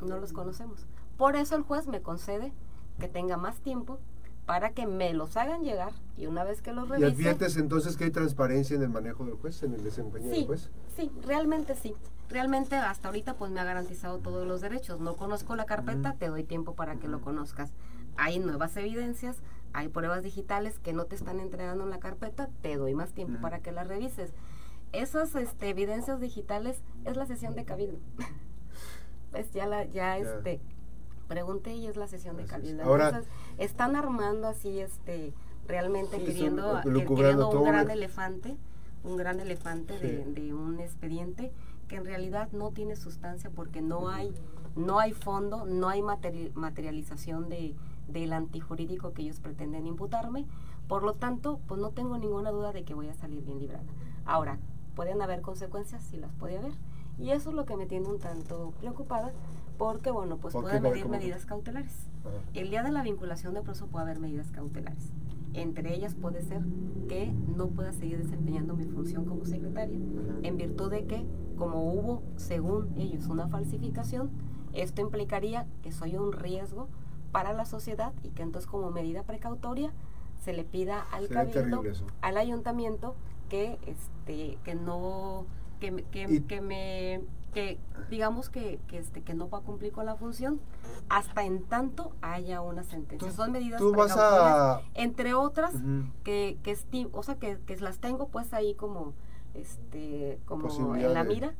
No 0.00 0.18
los 0.18 0.32
conocemos. 0.32 0.86
Por 1.16 1.36
eso 1.36 1.56
el 1.56 1.62
juez 1.62 1.86
me 1.86 2.02
concede 2.02 2.52
que 2.98 3.08
tenga 3.08 3.36
más 3.36 3.60
tiempo 3.60 3.98
para 4.46 4.70
que 4.70 4.86
me 4.86 5.12
los 5.14 5.36
hagan 5.36 5.62
llegar 5.62 5.92
y 6.16 6.26
una 6.26 6.42
vez 6.42 6.62
que 6.62 6.72
los 6.72 6.88
revise... 6.88 7.08
¿Y 7.08 7.12
adviertes 7.12 7.56
entonces 7.56 7.96
que 7.96 8.04
hay 8.04 8.10
transparencia 8.10 8.74
en 8.74 8.82
el 8.82 8.88
manejo 8.88 9.24
del 9.24 9.34
juez, 9.34 9.62
en 9.62 9.74
el 9.74 9.84
desempeño 9.84 10.28
del 10.28 10.46
juez? 10.46 10.70
Sí, 10.96 11.12
realmente 11.22 11.74
sí. 11.76 11.94
Realmente 12.28 12.76
hasta 12.76 13.08
ahorita 13.08 13.34
pues 13.34 13.50
me 13.50 13.60
ha 13.60 13.64
garantizado 13.64 14.18
todos 14.18 14.46
los 14.46 14.60
derechos. 14.60 15.00
No 15.00 15.16
conozco 15.16 15.54
la 15.54 15.66
carpeta, 15.66 16.14
te 16.14 16.28
doy 16.28 16.44
tiempo 16.44 16.74
para 16.74 16.96
que 16.96 17.06
lo 17.06 17.20
conozcas. 17.20 17.72
Hay 18.16 18.38
nuevas 18.40 18.76
evidencias, 18.76 19.42
hay 19.72 19.88
pruebas 19.88 20.22
digitales 20.22 20.78
que 20.78 20.92
no 20.92 21.04
te 21.04 21.14
están 21.14 21.40
entregando 21.40 21.84
en 21.84 21.90
la 21.90 22.00
carpeta, 22.00 22.48
te 22.62 22.76
doy 22.76 22.94
más 22.94 23.12
tiempo 23.12 23.40
para 23.40 23.60
que 23.60 23.70
las 23.70 23.86
revises. 23.86 24.32
Esas 24.92 25.34
este, 25.34 25.70
evidencias 25.70 26.20
digitales 26.20 26.82
es 27.04 27.16
la 27.16 27.26
sesión 27.26 27.54
de 27.54 27.64
cabildo. 27.64 27.98
pues 29.30 29.50
ya 29.52 29.66
la, 29.66 29.84
ya 29.84 30.18
este 30.18 30.60
pregunté 31.28 31.74
y 31.74 31.86
es 31.86 31.96
la 31.96 32.06
sesión 32.06 32.36
de 32.36 32.44
cabildo. 32.44 32.84
Ahora, 32.84 33.22
están 33.56 33.96
armando 33.96 34.48
así, 34.48 34.80
este, 34.80 35.32
realmente 35.66 36.22
queriendo, 36.22 36.82
un 36.84 37.64
gran 37.64 37.90
elefante, 37.90 38.56
un 39.02 39.16
gran 39.16 39.40
elefante 39.40 39.98
de, 39.98 40.52
un 40.52 40.78
expediente 40.78 41.50
que 41.88 41.96
en 41.96 42.04
realidad 42.04 42.50
no 42.52 42.70
tiene 42.70 42.96
sustancia 42.96 43.48
porque 43.48 43.80
no 43.80 44.10
hay, 44.10 44.34
no 44.76 44.98
hay 44.98 45.12
fondo, 45.12 45.64
no 45.64 45.88
hay 45.88 46.02
materialización 46.02 47.48
de, 47.48 47.74
del 48.08 48.34
antijurídico 48.34 49.12
que 49.14 49.22
ellos 49.22 49.40
pretenden 49.40 49.86
imputarme. 49.86 50.46
Por 50.86 51.02
lo 51.02 51.14
tanto, 51.14 51.60
pues 51.66 51.80
no 51.80 51.90
tengo 51.90 52.18
ninguna 52.18 52.50
duda 52.50 52.72
de 52.72 52.84
que 52.84 52.92
voy 52.92 53.08
a 53.08 53.14
salir 53.14 53.42
bien 53.42 53.58
librada. 53.58 53.86
Ahora, 54.26 54.58
pueden 54.94 55.22
haber 55.22 55.40
consecuencias, 55.40 56.02
sí 56.02 56.16
las 56.16 56.32
puede 56.34 56.58
haber. 56.58 56.72
Y 57.18 57.30
eso 57.30 57.50
es 57.50 57.56
lo 57.56 57.64
que 57.66 57.76
me 57.76 57.86
tiene 57.86 58.08
un 58.08 58.18
tanto 58.18 58.72
preocupada, 58.80 59.32
porque 59.78 60.10
bueno, 60.10 60.38
pues 60.38 60.54
puede 60.54 60.76
haber 60.76 61.08
medidas 61.08 61.46
cautelares. 61.46 62.08
El 62.54 62.70
día 62.70 62.82
de 62.82 62.90
la 62.90 63.02
vinculación 63.02 63.54
de 63.54 63.62
proceso 63.62 63.86
puede 63.86 64.04
haber 64.04 64.18
medidas 64.18 64.50
cautelares. 64.50 65.12
Entre 65.54 65.94
ellas 65.94 66.14
puede 66.14 66.42
ser 66.42 66.62
que 67.08 67.32
no 67.32 67.68
pueda 67.68 67.92
seguir 67.92 68.22
desempeñando 68.22 68.74
mi 68.74 68.86
función 68.86 69.26
como 69.26 69.44
secretaria, 69.44 69.98
en 70.42 70.56
virtud 70.56 70.90
de 70.90 71.06
que, 71.06 71.26
como 71.56 71.92
hubo, 71.92 72.22
según 72.36 72.94
ellos, 72.96 73.26
una 73.26 73.48
falsificación, 73.48 74.30
esto 74.72 75.02
implicaría 75.02 75.66
que 75.82 75.92
soy 75.92 76.16
un 76.16 76.32
riesgo 76.32 76.88
para 77.32 77.52
la 77.52 77.66
sociedad 77.66 78.12
y 78.22 78.30
que 78.30 78.42
entonces 78.42 78.70
como 78.70 78.90
medida 78.90 79.24
precautoria 79.24 79.92
se 80.40 80.52
le 80.52 80.64
pida 80.64 81.04
al 81.12 81.28
cabildo, 81.28 81.82
al 82.20 82.36
ayuntamiento 82.36 83.14
que 83.48 83.78
este 83.86 84.11
que 84.24 84.74
no 84.74 85.46
que, 85.80 86.04
que, 86.10 86.44
que 86.44 86.60
me 86.60 87.20
que 87.52 87.78
digamos 88.08 88.48
que, 88.48 88.80
que, 88.88 88.98
este 88.98 89.22
que 89.22 89.34
no 89.34 89.50
va 89.50 89.58
a 89.58 89.60
cumplir 89.60 89.92
con 89.92 90.06
la 90.06 90.16
función 90.16 90.60
hasta 91.08 91.44
en 91.44 91.64
tanto 91.64 92.12
haya 92.22 92.62
una 92.62 92.82
sentencia. 92.82 93.30
Son 93.30 93.52
medidas 93.52 93.78
tú 93.78 93.92
vas 93.94 94.16
a... 94.16 94.80
entre 94.94 95.34
otras 95.34 95.74
que 96.24 96.58
que 96.62 96.76
o 97.12 97.22
sea 97.22 97.36
que, 97.36 97.58
que 97.66 97.76
las 97.78 97.98
tengo 97.98 98.28
pues 98.28 98.54
ahí 98.54 98.74
como 98.74 99.12
este 99.54 100.40
como 100.46 100.96
en 100.96 101.12
la 101.12 101.24
mira, 101.24 101.54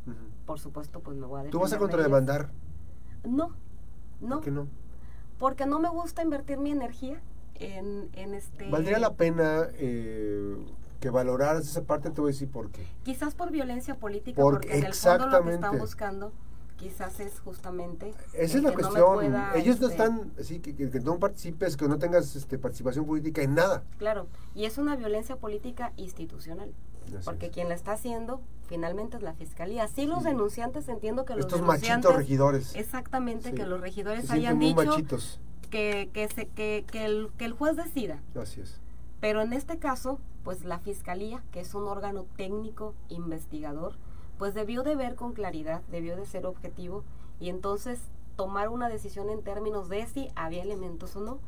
por 0.47 0.59
supuesto 0.59 1.01
pues 1.01 1.17
me 1.17 1.27
voy 1.27 1.47
a 1.47 1.51
¿Tú 1.51 1.59
vas 1.59 1.73
a 1.73 1.79
contrademandar? 1.79 2.51
No. 3.25 3.51
No. 4.21 4.37
¿Por 4.37 4.45
qué 4.45 4.51
no? 4.51 4.69
Porque 5.39 5.67
no 5.67 5.81
me 5.81 5.89
gusta 5.89 6.23
invertir 6.23 6.59
mi 6.59 6.71
energía 6.71 7.21
en, 7.57 8.09
en 8.15 8.35
este 8.35 8.71
¿Valdría 8.71 8.99
la 8.99 9.15
pena 9.15 9.67
eh, 9.75 10.57
que 11.03 11.11
valoraras 11.11 11.69
esa 11.69 11.83
parte, 11.83 12.11
te 12.11 12.21
voy 12.21 12.31
a 12.31 12.33
decir 12.33 12.49
por 12.49 12.71
qué. 12.71 12.87
Quizás 13.03 13.35
por 13.35 13.51
violencia 13.51 13.97
política, 13.97 14.41
porque, 14.41 14.79
en 14.79 14.85
el 14.85 14.95
fondo 14.95 15.27
lo 15.27 15.43
que 15.43 15.55
están 15.55 15.79
buscando 15.79 16.33
quizás 16.77 17.21
es 17.21 17.39
justamente 17.41 18.13
esa 18.33 18.59
es 18.59 18.65
la 18.65 18.73
cuestión. 18.73 19.35
ellos 19.55 19.81
no 19.81 19.87
este 19.89 20.03
están 20.03 20.33
sí 20.43 20.59
que, 20.59 20.75
que, 20.75 21.01
no 21.01 21.17
participes 21.19 21.77
que 21.77 21.87
no 21.87 21.97
tengas 21.97 22.35
este, 22.35 22.59
participación 22.59 23.07
política 23.07 23.41
en 23.43 23.55
nada. 23.55 23.85
Claro 23.99 24.27
y 24.55 24.65
es 24.65 24.79
una 24.79 24.97
violencia 24.97 25.37
política 25.37 25.93
institucional 25.97 26.73
porque 27.25 27.51
quien 27.51 27.69
la 27.69 27.77
está 27.77 27.93
haciendo 27.93 28.41
finalmente 28.69 29.17
es 29.17 29.23
la 29.23 29.35
fiscalía. 29.35 29.87
Sí 29.87 30.07
los 30.07 30.25
denunciantes 30.25 30.89
entiendo 30.89 31.25
que 31.25 31.35
los 31.35 31.47
estos 31.47 31.63
machitos 31.63 32.17
regidores. 32.17 32.75
exactamente 32.75 33.53
que 33.53 33.65
los 33.65 33.81
regidores 33.81 34.31
hayan 34.31 34.59
dicho 34.59 34.97
que 35.71 36.11
que, 36.13 36.29
se, 36.35 36.47
que, 36.47 36.85
que, 36.91 37.05
el, 37.05 37.31
que 37.39 37.45
el 37.45 37.53
juez 37.53 37.77
decida. 37.77 38.21
Así 38.35 38.61
es. 38.61 38.81
Pero 39.21 39.41
en 39.41 39.53
este 39.53 39.79
caso, 39.79 40.19
pues 40.45 40.65
la 40.65 40.79
Fiscalía, 40.79 41.43
que 41.53 41.61
es 41.61 41.75
un 41.75 41.87
órgano 41.87 42.27
técnico 42.37 42.95
investigador, 43.09 43.95
pues 44.39 44.55
debió 44.55 44.83
de 44.83 44.97
ver 44.97 45.15
con 45.15 45.33
claridad, 45.33 45.83
debió 45.91 46.17
de 46.17 46.27
ser 46.27 46.47
objetivo 46.47 47.05
y 47.39 47.49
entonces 47.49 48.01
tomar 48.37 48.69
una 48.69 48.89
decisión 48.89 49.31
en 49.31 49.43
términos 49.43 49.89
de 49.89 50.07
si 50.07 50.31
había 50.35 50.63
elementos 50.63 51.15
o 51.17 51.21
no. 51.21 51.39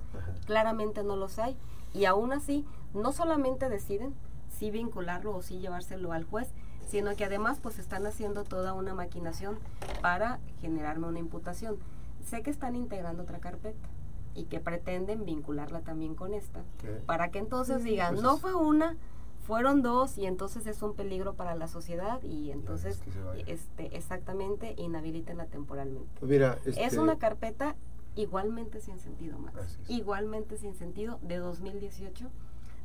Claramente 0.47 1.03
no 1.03 1.17
los 1.17 1.39
hay 1.39 1.57
y 1.93 2.05
aún 2.05 2.33
así 2.33 2.65
no 2.93 3.13
solamente 3.13 3.69
deciden 3.69 4.15
si 4.49 4.71
vincularlo 4.71 5.35
o 5.35 5.43
si 5.43 5.59
llevárselo 5.59 6.13
al 6.13 6.25
juez, 6.25 6.49
sino 6.87 7.17
que 7.17 7.25
además 7.25 7.59
pues 7.61 7.79
están 7.79 8.07
haciendo 8.07 8.45
toda 8.45 8.75
una 8.75 8.95
maquinación 8.95 9.59
para 10.01 10.39
generarme 10.61 11.09
una 11.09 11.19
imputación. 11.19 11.79
Sé 12.25 12.43
que 12.43 12.51
están 12.51 12.77
integrando 12.77 13.23
otra 13.23 13.41
carpeta 13.41 13.89
y 14.35 14.45
que 14.45 14.61
pretenden 14.61 15.25
vincularla 15.25 15.81
también 15.81 16.15
con 16.15 16.35
esta, 16.35 16.63
para 17.07 17.31
que 17.31 17.39
entonces 17.39 17.85
digan, 17.85 18.15
pues 18.15 18.23
no 18.23 18.37
fue 18.37 18.55
una, 18.55 18.97
fueron 19.45 19.83
dos 19.83 20.19
y 20.19 20.27
entonces 20.27 20.67
es 20.67 20.83
un 20.83 20.95
peligro 20.95 21.35
para 21.35 21.55
la 21.55 21.69
sociedad 21.69 22.23
y 22.23 22.51
entonces 22.51 23.03
este 23.47 23.97
exactamente 23.97 24.75
inhabilitenla 24.77 25.47
temporalmente. 25.47 26.11
Pues 26.19 26.31
mira, 26.31 26.59
Es 26.65 26.77
este 26.79 26.99
una 26.99 27.19
carpeta 27.19 27.77
igualmente 28.17 28.81
sin 28.81 28.99
sentido, 28.99 29.39
Max. 29.39 29.79
Igualmente 29.89 30.57
sin 30.57 30.75
sentido 30.75 31.19
de 31.23 31.37
2018. 31.37 32.31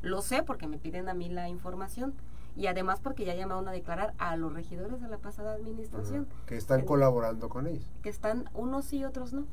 Lo 0.02 0.22
sé 0.22 0.44
porque 0.44 0.68
me 0.68 0.78
piden 0.78 1.10
a 1.10 1.14
mí 1.14 1.30
la 1.30 1.50
información 1.50 2.14
y 2.56 2.68
además 2.68 3.00
porque 3.02 3.26
ya 3.26 3.36
llamaron 3.36 3.68
a 3.68 3.72
declarar 3.72 4.14
a 4.18 4.36
los 4.36 4.54
regidores 4.54 5.02
de 5.02 5.08
la 5.08 5.18
pasada 5.18 5.54
administración. 5.54 6.28
que 6.46 6.58
están 6.58 6.86
colaborando 6.86 7.50
con 7.50 7.68
ellos. 7.68 7.86
Que 8.02 8.10
están 8.10 8.50
unos 8.54 8.92
y 8.94 9.04
otros 9.06 9.34
no. 9.34 9.46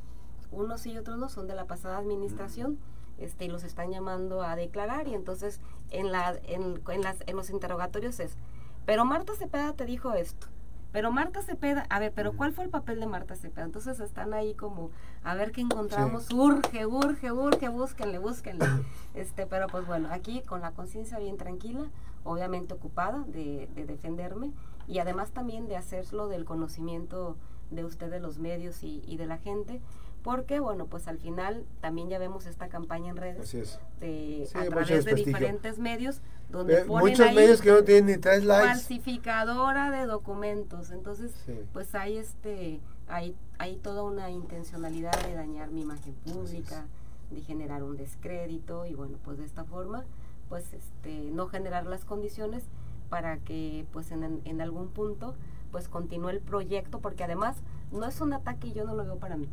Unos 0.50 0.86
y 0.86 0.96
otros 0.96 1.18
no 1.18 1.28
son 1.28 1.46
de 1.46 1.54
la 1.54 1.66
pasada 1.66 1.98
administración. 1.98 2.78
Este, 3.18 3.46
y 3.46 3.48
los 3.48 3.64
están 3.64 3.90
llamando 3.90 4.42
a 4.42 4.56
declarar 4.56 5.08
y 5.08 5.14
entonces 5.14 5.60
en, 5.90 6.12
la, 6.12 6.38
en, 6.44 6.82
en, 6.86 7.00
las, 7.00 7.16
en 7.26 7.36
los 7.36 7.48
interrogatorios 7.48 8.20
es, 8.20 8.36
pero 8.84 9.06
Marta 9.06 9.34
Cepeda 9.34 9.72
te 9.72 9.86
dijo 9.86 10.12
esto, 10.12 10.48
pero 10.96 11.10
Marta 11.12 11.42
Cepeda, 11.42 11.86
a 11.90 11.98
ver, 11.98 12.12
pero 12.14 12.32
¿cuál 12.32 12.52
fue 12.52 12.64
el 12.64 12.70
papel 12.70 13.00
de 13.00 13.06
Marta 13.06 13.34
Cepeda? 13.34 13.66
Entonces 13.66 14.00
están 14.00 14.32
ahí 14.32 14.54
como, 14.54 14.90
a 15.24 15.34
ver 15.34 15.52
qué 15.52 15.60
encontramos, 15.60 16.32
urge, 16.32 16.86
urge, 16.86 17.32
urge, 17.32 17.68
búsquenle, 17.68 18.18
búsquenle. 18.18 18.64
Este, 19.14 19.46
pero 19.46 19.66
pues 19.66 19.86
bueno, 19.86 20.08
aquí 20.10 20.42
con 20.42 20.60
la 20.60 20.72
conciencia 20.72 21.18
bien 21.18 21.38
tranquila, 21.38 21.90
obviamente 22.24 22.74
ocupada 22.74 23.24
de, 23.26 23.68
defenderme 23.86 24.52
y 24.86 24.98
además 24.98 25.32
también 25.32 25.68
de 25.68 25.76
hacerlo 25.76 26.28
del 26.28 26.44
conocimiento 26.44 27.36
de 27.70 27.84
ustedes, 27.84 28.20
los 28.20 28.38
medios 28.38 28.82
y, 28.82 29.02
y 29.06 29.16
de 29.16 29.26
la 29.26 29.38
gente, 29.38 29.80
porque 30.26 30.58
bueno, 30.58 30.86
pues 30.86 31.06
al 31.06 31.18
final 31.18 31.64
también 31.80 32.08
ya 32.08 32.18
vemos 32.18 32.46
esta 32.46 32.68
campaña 32.68 33.10
en 33.10 33.16
redes 33.16 33.78
De, 34.00 34.48
a 34.54 34.64
través 34.64 35.04
de 35.04 35.14
diferentes 35.14 35.78
medios 35.78 36.20
donde 36.50 36.80
eh, 36.80 36.84
muchos 36.84 37.32
medios 37.32 37.62
que 37.62 37.70
no 37.70 37.84
tienen 37.84 38.06
ni 38.06 38.16
tres 38.18 38.44
likes. 38.44 38.66
falsificadora 38.66 39.92
de 39.92 40.04
documentos. 40.06 40.90
Entonces 40.90 41.32
pues 41.72 41.94
hay 41.94 42.16
este 42.16 42.80
hay, 43.06 43.36
hay 43.58 43.76
toda 43.76 44.02
una 44.02 44.28
intencionalidad 44.28 45.12
de 45.28 45.34
dañar 45.36 45.70
mi 45.70 45.82
imagen 45.82 46.14
pública 46.14 46.86
de 47.30 47.40
generar 47.42 47.84
un 47.84 47.96
descrédito 47.96 48.84
y 48.84 48.94
bueno 48.94 49.18
pues 49.22 49.38
de 49.38 49.44
esta 49.44 49.62
forma 49.62 50.04
pues 50.48 50.72
este 50.72 51.30
no 51.30 51.46
generar 51.46 51.86
las 51.86 52.04
condiciones 52.04 52.64
para 53.10 53.38
que 53.38 53.86
pues 53.92 54.10
en, 54.10 54.40
en 54.44 54.60
algún 54.60 54.88
punto 54.88 55.36
pues 55.70 55.88
continúe 55.88 56.30
el 56.30 56.40
proyecto 56.40 56.98
porque 56.98 57.22
además 57.22 57.58
no 57.92 58.06
es 58.06 58.20
un 58.20 58.32
ataque 58.32 58.66
y 58.66 58.72
yo 58.72 58.84
no 58.84 58.96
lo 58.96 59.04
veo 59.04 59.18
para 59.20 59.36
mí 59.36 59.48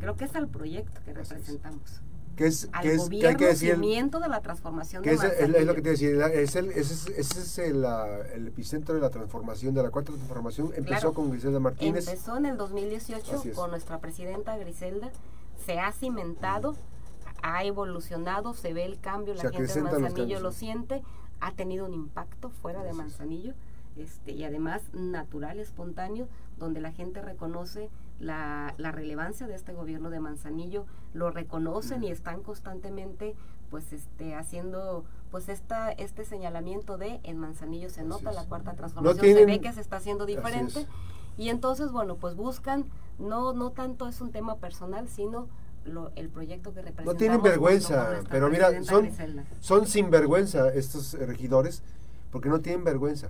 Creo 0.00 0.16
que 0.16 0.24
es 0.24 0.34
al 0.34 0.48
proyecto 0.48 1.00
que 1.04 1.14
representamos. 1.14 2.00
Que 2.36 2.48
es, 2.48 2.68
al 2.72 2.82
que 2.82 2.92
es, 2.92 2.98
gobierno, 2.98 3.20
que 3.20 3.28
hay 3.28 3.36
que 3.36 3.46
decir, 3.46 3.78
de 3.78 4.28
la 4.28 4.40
transformación 4.42 5.02
que 5.02 5.10
de 5.10 5.16
es, 5.16 5.24
es, 5.24 5.66
lo 5.66 5.74
que 5.74 5.80
te 5.80 5.90
decía, 5.90 6.26
es 6.26 6.54
el, 6.54 6.70
ese 6.70 7.18
es, 7.18 7.58
el, 7.58 7.82
el, 8.34 8.48
epicentro 8.48 8.94
de 8.94 9.00
la 9.00 9.08
transformación, 9.08 9.74
de 9.74 9.82
la 9.82 9.90
cuarta 9.90 10.12
transformación. 10.12 10.70
Empezó 10.76 11.14
con 11.14 11.30
Griselda 11.30 11.60
Martínez. 11.60 12.06
Empezó 12.06 12.36
en 12.36 12.44
el 12.44 12.58
2018 12.58 13.42
con 13.54 13.70
nuestra 13.70 14.00
presidenta 14.00 14.58
Griselda. 14.58 15.10
Se 15.64 15.78
ha 15.78 15.92
cimentado, 15.92 16.76
ha 17.42 17.64
evolucionado, 17.64 18.52
se 18.52 18.74
ve 18.74 18.84
el 18.84 19.00
cambio, 19.00 19.32
la 19.32 19.50
gente 19.50 19.72
de 19.72 19.82
Manzanillo 19.82 20.40
lo 20.40 20.52
siente, 20.52 21.02
ha 21.40 21.52
tenido 21.52 21.86
un 21.86 21.94
impacto 21.94 22.50
fuera 22.50 22.82
de 22.82 22.92
Manzanillo 22.92 23.54
este, 23.96 24.32
y 24.32 24.44
además 24.44 24.82
natural, 24.92 25.58
espontáneo, 25.58 26.28
donde 26.58 26.80
la 26.80 26.92
gente 26.92 27.22
reconoce 27.22 27.88
la, 28.18 28.74
la, 28.78 28.92
relevancia 28.92 29.46
de 29.46 29.54
este 29.54 29.72
gobierno 29.72 30.10
de 30.10 30.20
Manzanillo, 30.20 30.86
lo 31.12 31.30
reconocen 31.30 32.02
y 32.04 32.10
están 32.10 32.42
constantemente 32.42 33.34
pues 33.70 33.92
este 33.92 34.34
haciendo 34.34 35.04
pues 35.30 35.48
esta 35.48 35.90
este 35.90 36.24
señalamiento 36.24 36.98
de 36.98 37.20
en 37.24 37.38
Manzanillo 37.38 37.90
se 37.90 38.04
nota 38.04 38.32
la 38.32 38.44
cuarta 38.44 38.74
transformación, 38.74 39.24
se 39.24 39.44
ve 39.44 39.60
que 39.60 39.72
se 39.72 39.80
está 39.80 39.96
haciendo 39.96 40.24
diferente 40.24 40.86
y 41.36 41.48
entonces 41.48 41.90
bueno, 41.90 42.16
pues 42.16 42.36
buscan 42.36 42.86
no 43.18 43.52
no 43.52 43.70
tanto 43.70 44.08
es 44.08 44.20
un 44.20 44.30
tema 44.30 44.56
personal, 44.56 45.08
sino 45.08 45.48
lo, 45.84 46.10
el 46.16 46.28
proyecto 46.28 46.72
que 46.72 46.82
representamos. 46.82 47.14
No 47.14 47.18
tienen 47.18 47.42
vergüenza, 47.42 48.20
pero 48.30 48.48
mira, 48.50 48.82
son, 48.82 49.10
son 49.60 49.86
sinvergüenza 49.86 50.68
estos 50.70 51.14
regidores 51.14 51.82
porque 52.30 52.48
no 52.48 52.60
tienen 52.60 52.84
vergüenza. 52.84 53.28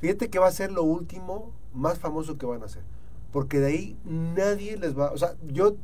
Fíjate 0.00 0.30
que 0.30 0.38
va 0.38 0.48
a 0.48 0.52
ser 0.52 0.72
lo 0.72 0.82
último 0.82 1.52
más 1.72 1.98
famoso 1.98 2.36
que 2.38 2.46
van 2.46 2.62
a 2.62 2.66
hacer. 2.66 2.82
Porque 3.32 3.58
de 3.60 3.66
ahí 3.66 3.96
nadie 4.04 4.76
les 4.76 4.96
va, 4.96 5.10
o 5.10 5.18
sea, 5.18 5.34
yo 5.46 5.76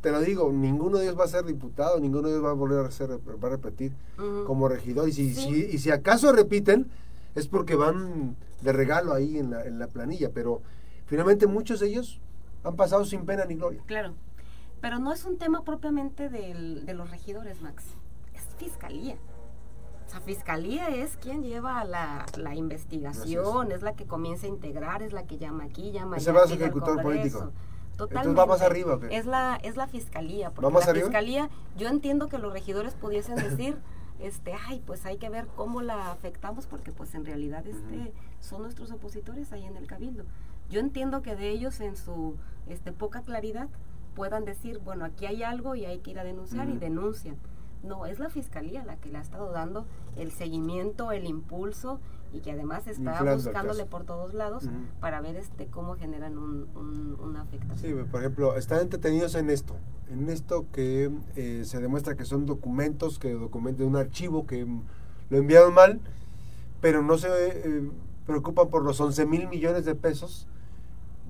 te 0.00 0.10
lo 0.10 0.20
digo, 0.20 0.52
ninguno 0.52 0.98
de 0.98 1.04
ellos 1.04 1.18
va 1.18 1.24
a 1.24 1.28
ser 1.28 1.44
diputado, 1.44 1.98
ninguno 1.98 2.28
de 2.28 2.34
ellos 2.34 2.44
va 2.44 2.50
a 2.50 2.54
volver 2.54 2.84
a 2.84 2.90
ser, 2.90 3.10
va 3.10 3.48
a 3.48 3.50
repetir 3.50 3.92
como 4.46 4.68
regidor. 4.68 5.08
Y 5.08 5.12
si, 5.12 5.24
y 5.24 5.78
si 5.78 5.90
acaso 5.90 6.32
repiten, 6.32 6.88
es 7.34 7.48
porque 7.48 7.74
van 7.74 8.36
de 8.62 8.72
regalo 8.72 9.14
ahí 9.14 9.38
en 9.38 9.50
la, 9.50 9.64
en 9.64 9.78
la 9.78 9.86
planilla. 9.88 10.30
Pero 10.32 10.62
finalmente 11.06 11.46
muchos 11.46 11.80
de 11.80 11.88
ellos 11.88 12.20
han 12.64 12.76
pasado 12.76 13.04
sin 13.04 13.24
pena 13.24 13.44
ni 13.44 13.54
gloria. 13.54 13.82
Claro. 13.86 14.14
Pero 14.80 14.98
no 14.98 15.12
es 15.12 15.24
un 15.24 15.38
tema 15.38 15.64
propiamente 15.64 16.28
del, 16.28 16.86
de 16.86 16.94
los 16.94 17.10
regidores, 17.10 17.60
Max. 17.62 17.84
Es 18.34 18.42
fiscalía. 18.58 19.16
La 20.12 20.20
fiscalía 20.20 20.88
es 20.88 21.16
quien 21.16 21.42
lleva 21.42 21.84
la, 21.84 22.26
la 22.38 22.54
investigación, 22.54 23.70
es. 23.72 23.82
la 23.82 23.94
que 23.94 24.06
comienza 24.06 24.46
a 24.46 24.48
integrar, 24.48 25.02
es 25.02 25.12
la 25.12 25.24
que 25.24 25.36
llama 25.36 25.64
aquí, 25.64 25.92
llama 25.92 26.16
allá. 26.16 26.44
Ese 26.44 26.54
ejecutor 26.54 27.02
político. 27.02 27.52
Totalmente. 27.96 28.28
Entonces 28.28 28.38
va 28.38 28.46
más 28.46 28.62
arriba. 28.62 28.98
Es 29.10 29.26
la 29.26 29.58
es 29.62 29.76
la 29.76 29.86
fiscalía, 29.86 30.50
porque 30.50 30.72
la 30.72 30.94
fiscalía, 30.94 31.50
yo 31.76 31.88
entiendo 31.88 32.28
que 32.28 32.38
los 32.38 32.52
regidores 32.52 32.94
pudiesen 32.94 33.36
decir, 33.36 33.78
este, 34.18 34.54
ay, 34.66 34.82
pues 34.86 35.04
hay 35.06 35.16
que 35.16 35.28
ver 35.28 35.46
cómo 35.56 35.82
la 35.82 36.12
afectamos, 36.12 36.66
porque 36.66 36.92
pues 36.92 37.14
en 37.14 37.24
realidad 37.24 37.66
este 37.66 38.12
son 38.40 38.62
nuestros 38.62 38.90
opositores 38.92 39.52
ahí 39.52 39.64
en 39.64 39.76
el 39.76 39.86
cabildo. 39.86 40.24
Yo 40.70 40.80
entiendo 40.80 41.22
que 41.22 41.36
de 41.36 41.50
ellos 41.50 41.80
en 41.80 41.96
su 41.96 42.36
este 42.68 42.92
poca 42.92 43.22
claridad 43.22 43.68
puedan 44.14 44.44
decir, 44.44 44.78
bueno, 44.78 45.04
aquí 45.04 45.26
hay 45.26 45.42
algo 45.42 45.74
y 45.74 45.84
hay 45.84 45.98
que 45.98 46.12
ir 46.12 46.18
a 46.18 46.24
denunciar 46.24 46.68
y 46.68 46.76
denuncian 46.78 47.36
no, 47.86 48.06
es 48.06 48.18
la 48.18 48.28
fiscalía 48.28 48.84
la 48.84 48.96
que 48.96 49.08
le 49.08 49.18
ha 49.18 49.20
estado 49.20 49.52
dando 49.52 49.86
el 50.16 50.30
seguimiento, 50.32 51.12
el 51.12 51.26
impulso 51.26 52.00
y 52.32 52.40
que 52.40 52.52
además 52.52 52.86
está 52.86 53.22
buscándole 53.34 53.86
por 53.86 54.04
todos 54.04 54.34
lados 54.34 54.64
para 55.00 55.20
ver 55.20 55.36
este 55.36 55.66
cómo 55.66 55.94
generan 55.94 56.36
un, 56.36 57.16
una 57.22 57.42
afectación. 57.42 57.98
Sí, 57.98 58.04
por 58.10 58.20
ejemplo, 58.20 58.56
están 58.56 58.80
entretenidos 58.80 59.34
en 59.34 59.50
esto, 59.50 59.76
en 60.10 60.28
esto 60.28 60.66
que 60.72 61.10
eh, 61.36 61.62
se 61.64 61.80
demuestra 61.80 62.16
que 62.16 62.24
son 62.24 62.46
documentos, 62.46 63.18
que 63.18 63.32
documentan 63.32 63.86
un 63.86 63.96
archivo 63.96 64.46
que 64.46 64.66
lo 65.30 65.36
enviaron 65.36 65.74
mal, 65.74 66.00
pero 66.80 67.02
no 67.02 67.16
se 67.16 67.28
eh, 67.28 67.90
preocupan 68.26 68.68
por 68.68 68.84
los 68.84 69.00
11 69.00 69.26
mil 69.26 69.48
millones 69.48 69.84
de 69.84 69.94
pesos 69.94 70.46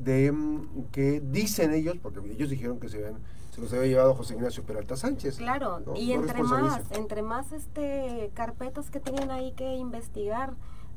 de 0.02 0.32
mm, 0.32 0.86
que 0.92 1.20
dicen 1.20 1.72
ellos, 1.72 1.96
porque 2.02 2.20
ellos 2.30 2.50
dijeron 2.50 2.80
que 2.80 2.88
se 2.88 2.98
ven 3.00 3.16
se 3.56 3.62
los 3.62 3.72
había 3.72 3.86
llevado 3.86 4.14
José 4.14 4.34
Ignacio 4.34 4.62
Peralta 4.64 4.98
Sánchez. 4.98 5.38
Claro, 5.38 5.82
y 5.96 6.12
entre 6.12 6.42
más, 6.42 6.82
entre 6.90 7.22
más 7.22 7.52
este 7.52 8.30
carpetas 8.34 8.90
que 8.90 9.00
tienen 9.00 9.30
ahí 9.30 9.52
que 9.52 9.76
investigar, 9.76 10.52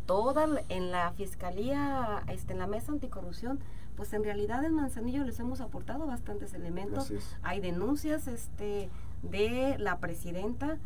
toda 0.05 0.45
en 0.67 0.91
la 0.91 1.13
fiscalía, 1.13 2.21
este, 2.27 2.51
en 2.51 2.59
la 2.59 2.67
mesa 2.67 2.91
anticorrupción, 2.91 3.61
pues 3.95 4.11
en 4.11 4.25
realidad 4.25 4.65
en 4.65 4.73
Manzanillo 4.73 5.23
les 5.23 5.39
hemos 5.39 5.61
aportado 5.61 6.05
bastantes 6.05 6.53
elementos. 6.53 7.13
Hay 7.43 7.61
denuncias 7.61 8.27
este 8.27 8.89
de 9.23 9.77
la 9.79 9.99
presidenta 9.99 10.77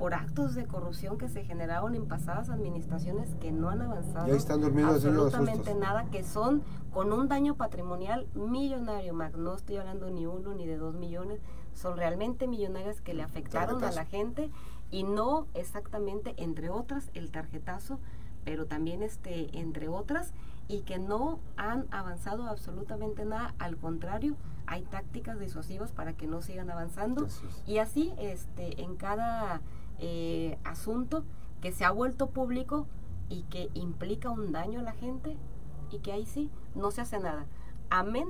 por 0.00 0.14
actos 0.14 0.54
de 0.54 0.64
corrupción 0.64 1.18
que 1.18 1.28
se 1.28 1.44
generaron 1.44 1.94
en 1.94 2.08
pasadas 2.08 2.48
administraciones 2.48 3.34
que 3.34 3.52
no 3.52 3.68
han 3.68 3.82
avanzado 3.82 4.34
están 4.34 4.62
durmiendo 4.62 4.94
absolutamente 4.94 5.74
nada, 5.74 6.06
que 6.06 6.24
son 6.24 6.62
con 6.90 7.12
un 7.12 7.28
daño 7.28 7.54
patrimonial 7.54 8.26
millonario, 8.32 9.12
Mac. 9.12 9.36
No 9.36 9.54
estoy 9.54 9.76
hablando 9.76 10.08
ni 10.08 10.24
uno 10.24 10.54
ni 10.54 10.64
de 10.64 10.78
dos 10.78 10.94
millones, 10.94 11.42
son 11.74 11.98
realmente 11.98 12.48
millonarias 12.48 13.02
que 13.02 13.12
le 13.12 13.22
afectaron 13.22 13.84
a 13.84 13.92
la 13.92 14.06
gente 14.06 14.50
y 14.90 15.02
no 15.02 15.46
exactamente, 15.52 16.32
entre 16.38 16.70
otras, 16.70 17.10
el 17.12 17.30
tarjetazo, 17.30 18.00
pero 18.42 18.64
también 18.64 19.02
este, 19.02 19.58
entre 19.58 19.88
otras, 19.88 20.32
y 20.66 20.80
que 20.80 20.98
no 20.98 21.40
han 21.58 21.84
avanzado 21.90 22.46
absolutamente 22.46 23.26
nada, 23.26 23.54
al 23.58 23.76
contrario, 23.76 24.34
hay 24.66 24.80
tácticas 24.80 25.38
disuasivas 25.38 25.92
para 25.92 26.14
que 26.14 26.26
no 26.26 26.40
sigan 26.40 26.70
avanzando. 26.70 27.26
Y 27.66 27.78
así 27.78 28.14
este 28.16 28.80
en 28.80 28.96
cada 28.96 29.60
eh, 30.00 30.58
asunto 30.64 31.24
que 31.60 31.72
se 31.72 31.84
ha 31.84 31.90
vuelto 31.90 32.30
público 32.30 32.86
y 33.28 33.42
que 33.44 33.70
implica 33.74 34.30
un 34.30 34.52
daño 34.52 34.80
a 34.80 34.82
la 34.82 34.92
gente 34.92 35.36
y 35.90 35.98
que 35.98 36.12
ahí 36.12 36.26
sí 36.26 36.50
no 36.74 36.90
se 36.90 37.02
hace 37.02 37.18
nada. 37.18 37.46
Amén, 37.90 38.26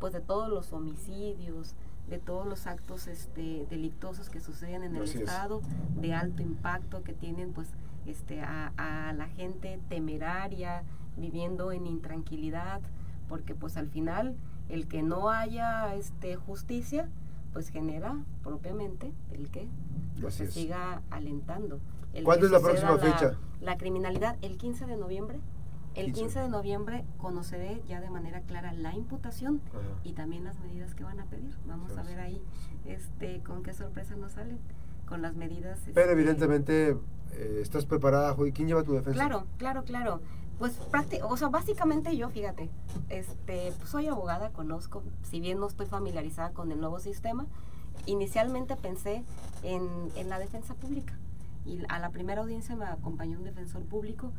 pues 0.00 0.12
de 0.12 0.20
todos 0.20 0.48
los 0.48 0.72
homicidios, 0.72 1.74
de 2.08 2.18
todos 2.18 2.46
los 2.46 2.66
actos 2.66 3.06
este, 3.06 3.66
delictuosos 3.70 4.28
que 4.28 4.40
suceden 4.40 4.82
en 4.82 4.96
el 4.96 5.04
Estado, 5.04 5.62
de 5.96 6.12
alto 6.12 6.42
impacto 6.42 7.02
que 7.02 7.14
tienen 7.14 7.52
pues 7.52 7.68
este, 8.06 8.42
a, 8.42 8.72
a, 8.76 9.12
la 9.14 9.28
gente 9.28 9.80
temeraria, 9.88 10.84
viviendo 11.16 11.72
en 11.72 11.86
intranquilidad, 11.86 12.82
porque 13.28 13.54
pues 13.54 13.76
al 13.76 13.88
final 13.88 14.36
el 14.68 14.88
que 14.88 15.02
no 15.02 15.30
haya 15.30 15.94
este, 15.94 16.36
justicia, 16.36 17.08
pues 17.54 17.70
genera 17.70 18.16
propiamente 18.42 19.12
el 19.30 19.48
que 19.50 19.68
pues, 20.20 20.34
se 20.34 20.50
siga 20.50 21.00
alentando. 21.10 21.80
¿Cuándo 22.24 22.46
es 22.46 22.52
la 22.52 22.60
próxima 22.60 22.98
fecha? 22.98 23.38
La 23.60 23.78
criminalidad, 23.78 24.36
el 24.42 24.58
15 24.58 24.84
de 24.86 24.96
noviembre. 24.96 25.40
El 25.94 26.12
15, 26.12 26.40
de 26.40 26.48
noviembre 26.48 27.04
conoceré 27.18 27.80
ya 27.86 28.00
de 28.00 28.10
manera 28.10 28.40
clara 28.40 28.72
la 28.72 28.96
imputación 28.96 29.60
y 30.02 30.14
también 30.14 30.42
las 30.42 30.58
medidas 30.58 30.92
que 30.92 31.04
van 31.04 31.20
a 31.20 31.26
pedir. 31.26 31.54
Vamos 31.66 31.96
a 31.96 32.02
ver 32.02 32.18
ahí 32.18 32.42
este 32.84 33.40
con 33.44 33.62
qué 33.62 33.72
sorpresa 33.72 34.16
nos 34.16 34.32
salen 34.32 34.58
con 35.06 35.22
las 35.22 35.34
medidas. 35.34 35.78
Pero 35.86 36.00
este, 36.00 36.12
evidentemente 36.12 36.96
eh, 37.36 37.58
¿estás 37.60 37.86
preparada, 37.86 38.36
¿Quién 38.54 38.68
lleva 38.68 38.82
tu 38.82 38.92
defensa? 38.92 39.12
Claro, 39.12 39.46
claro, 39.58 39.84
claro. 39.84 40.20
Pues 40.58 40.78
o 41.28 41.36
sea, 41.36 41.48
básicamente 41.48 42.16
yo, 42.16 42.28
fíjate, 42.30 42.70
este, 43.08 43.72
pues, 43.76 43.90
soy 43.90 44.06
abogada, 44.06 44.50
conozco, 44.50 45.02
si 45.28 45.40
bien 45.40 45.58
no 45.58 45.66
estoy 45.66 45.86
familiarizada 45.86 46.50
con 46.50 46.70
el 46.70 46.80
nuevo 46.80 47.00
sistema, 47.00 47.46
inicialmente 48.06 48.76
pensé 48.76 49.24
en, 49.64 49.88
en 50.14 50.28
la 50.28 50.38
defensa 50.38 50.74
pública 50.74 51.14
y 51.66 51.80
a 51.88 51.98
la 51.98 52.10
primera 52.10 52.42
audiencia 52.42 52.76
me 52.76 52.84
acompañó 52.84 53.38
un 53.38 53.44
defensor 53.44 53.82
público. 53.82 54.30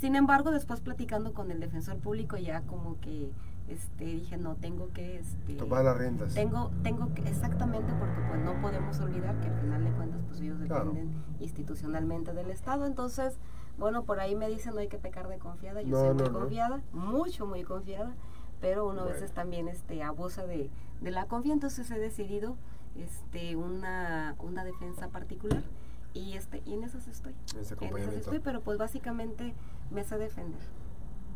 Sin 0.00 0.16
embargo, 0.16 0.50
después 0.50 0.80
platicando 0.80 1.32
con 1.32 1.52
el 1.52 1.60
defensor 1.60 1.96
público 1.98 2.36
ya 2.36 2.62
como 2.62 2.98
que 2.98 3.30
este, 3.72 4.04
dije, 4.04 4.36
no, 4.36 4.54
tengo 4.56 4.92
que... 4.92 5.18
Este, 5.18 5.54
Tomar 5.54 5.84
las 5.84 5.96
riendas. 5.96 6.34
Tengo, 6.34 6.70
tengo 6.82 7.12
que, 7.14 7.22
exactamente, 7.22 7.92
porque 7.98 8.20
pues 8.28 8.40
no 8.40 8.60
podemos 8.60 8.98
olvidar 9.00 9.38
que 9.40 9.48
al 9.48 9.60
final 9.60 9.84
de 9.84 9.90
cuentas 9.92 10.20
pues 10.28 10.40
ellos 10.40 10.58
dependen 10.60 11.14
institucionalmente 11.40 12.32
del 12.32 12.50
Estado. 12.50 12.86
Entonces, 12.86 13.38
bueno, 13.78 14.04
por 14.04 14.20
ahí 14.20 14.34
me 14.34 14.48
dicen 14.48 14.74
no 14.74 14.80
hay 14.80 14.88
que 14.88 14.98
pecar 14.98 15.28
de 15.28 15.38
confiada. 15.38 15.82
Yo 15.82 15.98
soy 15.98 16.14
muy 16.14 16.30
confiada, 16.30 16.82
mucho, 16.92 17.46
muy 17.46 17.62
confiada, 17.62 18.14
pero 18.60 18.86
uno 18.86 19.02
a 19.02 19.06
veces 19.06 19.32
también 19.32 19.68
este, 19.68 20.02
abusa 20.02 20.46
de, 20.46 20.70
de 21.00 21.10
la 21.10 21.26
confianza. 21.26 21.66
Entonces 21.66 21.90
he 21.90 21.98
decidido 21.98 22.56
este, 22.96 23.56
una, 23.56 24.36
una 24.38 24.64
defensa 24.64 25.08
particular 25.08 25.62
y 26.14 26.34
este 26.34 26.62
y 26.66 26.74
en 26.74 26.84
esas 26.84 27.08
estoy. 27.08 27.34
En, 27.54 27.96
esas 27.96 28.14
estoy, 28.14 28.40
pero 28.40 28.60
pues 28.60 28.78
básicamente 28.78 29.54
me 29.90 30.04
sé 30.04 30.18
defender. 30.18 30.60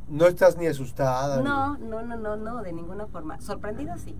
¿No 0.09 0.27
estás 0.27 0.57
ni 0.57 0.67
asustada? 0.67 1.43
No, 1.43 1.77
no, 1.79 2.03
no, 2.03 2.17
no, 2.17 2.37
no, 2.37 2.63
de 2.63 2.73
ninguna 2.73 3.07
forma. 3.07 3.41
Sorprendida 3.41 3.99
sí. 3.99 4.15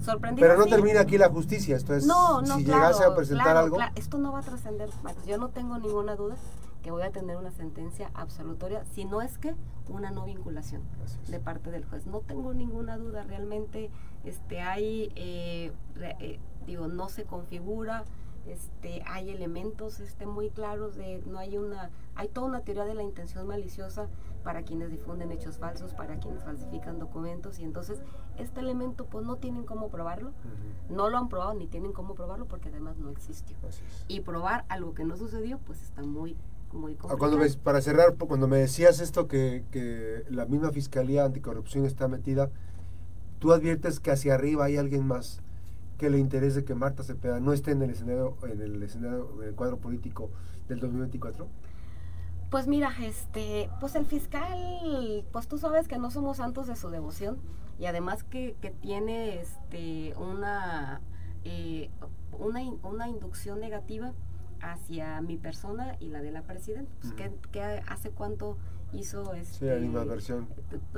Sorprendida 0.00 0.46
Pero 0.46 0.58
no 0.58 0.66
termina 0.66 1.00
aquí 1.00 1.18
la 1.18 1.28
justicia, 1.30 1.76
esto 1.76 1.94
es 1.94 2.06
no, 2.06 2.42
no, 2.42 2.56
si 2.56 2.64
llegase 2.64 3.02
a 3.02 3.14
presentar 3.14 3.56
algo. 3.56 3.78
esto 3.96 4.18
no 4.18 4.32
va 4.32 4.40
a 4.40 4.42
trascender, 4.42 4.88
Yo 5.26 5.38
no 5.38 5.48
tengo 5.48 5.78
ninguna 5.78 6.14
duda 6.14 6.36
que 6.82 6.92
voy 6.92 7.02
a 7.02 7.10
tener 7.10 7.36
una 7.36 7.50
sentencia 7.50 8.10
absolutoria, 8.14 8.84
si 8.94 9.04
no 9.04 9.20
es 9.20 9.38
que 9.38 9.56
una 9.88 10.12
no 10.12 10.24
vinculación 10.24 10.82
de 11.28 11.40
parte 11.40 11.72
del 11.72 11.84
juez. 11.84 12.06
No 12.06 12.20
tengo 12.20 12.54
ninguna 12.54 12.96
duda, 12.96 13.24
realmente 13.24 13.90
este 14.22 14.60
hay, 14.60 15.12
eh, 15.16 15.72
eh, 16.00 16.38
digo, 16.66 16.86
no 16.86 17.08
se 17.08 17.24
configura 17.24 18.04
este, 18.46 19.02
hay 19.06 19.30
elementos 19.30 20.00
este, 20.00 20.26
muy 20.26 20.50
claros 20.50 20.96
de 20.96 21.22
no 21.26 21.38
hay 21.38 21.58
una 21.58 21.90
hay 22.14 22.28
toda 22.28 22.46
una 22.46 22.60
teoría 22.60 22.84
de 22.84 22.94
la 22.94 23.02
intención 23.02 23.46
maliciosa 23.46 24.08
para 24.44 24.62
quienes 24.62 24.90
difunden 24.90 25.32
hechos 25.32 25.58
falsos 25.58 25.92
para 25.94 26.18
quienes 26.18 26.44
falsifican 26.44 26.98
documentos 26.98 27.58
y 27.58 27.64
entonces 27.64 28.00
este 28.38 28.60
elemento 28.60 29.06
pues 29.06 29.26
no 29.26 29.36
tienen 29.36 29.64
cómo 29.64 29.88
probarlo 29.88 30.32
no 30.88 31.08
lo 31.08 31.18
han 31.18 31.28
probado 31.28 31.54
ni 31.54 31.66
tienen 31.66 31.92
cómo 31.92 32.14
probarlo 32.14 32.46
porque 32.46 32.68
además 32.68 32.98
no 32.98 33.10
existió 33.10 33.56
y 34.06 34.20
probar 34.20 34.64
algo 34.68 34.94
que 34.94 35.04
no 35.04 35.16
sucedió 35.16 35.58
pues 35.58 35.82
está 35.82 36.02
muy 36.02 36.36
muy 36.72 36.92
ah, 36.94 36.98
complicado. 36.98 37.18
Cuando 37.18 37.60
para 37.62 37.80
cerrar, 37.80 38.16
cuando 38.16 38.48
me 38.48 38.58
decías 38.58 39.00
esto 39.00 39.28
que, 39.28 39.64
que 39.70 40.24
la 40.28 40.46
misma 40.46 40.72
Fiscalía 40.72 41.24
Anticorrupción 41.24 41.84
está 41.86 42.08
metida, 42.08 42.50
tú 43.38 43.52
adviertes 43.52 44.00
que 44.00 44.10
hacia 44.10 44.34
arriba 44.34 44.64
hay 44.64 44.76
alguien 44.76 45.06
más 45.06 45.42
que 45.96 46.10
le 46.10 46.18
interese 46.18 46.64
que 46.64 46.74
Marta 46.74 47.02
Cepeda 47.02 47.40
no 47.40 47.52
esté 47.52 47.72
en 47.72 47.82
el 47.82 47.90
escenario, 47.90 48.36
en 48.44 48.60
el 48.60 48.82
escenario, 48.82 49.42
en 49.42 49.48
el 49.48 49.54
cuadro 49.54 49.78
político 49.78 50.30
del 50.68 50.80
2024? 50.80 51.46
Pues 52.50 52.68
mira, 52.68 52.92
este, 53.02 53.68
pues 53.80 53.96
el 53.96 54.06
fiscal, 54.06 55.24
pues 55.32 55.48
tú 55.48 55.58
sabes 55.58 55.88
que 55.88 55.98
no 55.98 56.10
somos 56.10 56.36
santos 56.36 56.66
de 56.68 56.76
su 56.76 56.90
devoción 56.90 57.38
y 57.78 57.86
además 57.86 58.22
que, 58.24 58.56
que 58.60 58.70
tiene 58.70 59.40
este 59.40 60.14
una, 60.16 61.00
eh, 61.44 61.90
una, 62.38 62.60
una 62.82 63.08
inducción 63.08 63.60
negativa 63.60 64.12
hacia 64.60 65.20
mi 65.20 65.36
persona 65.36 65.96
y 66.00 66.08
la 66.08 66.20
de 66.20 66.30
la 66.30 66.42
presidenta. 66.42 66.90
Pues, 67.00 67.12
que, 67.52 67.60
hace 67.86 68.10
cuánto 68.10 68.56
hizo 68.92 69.34
este 69.34 69.78
versión 69.88 70.48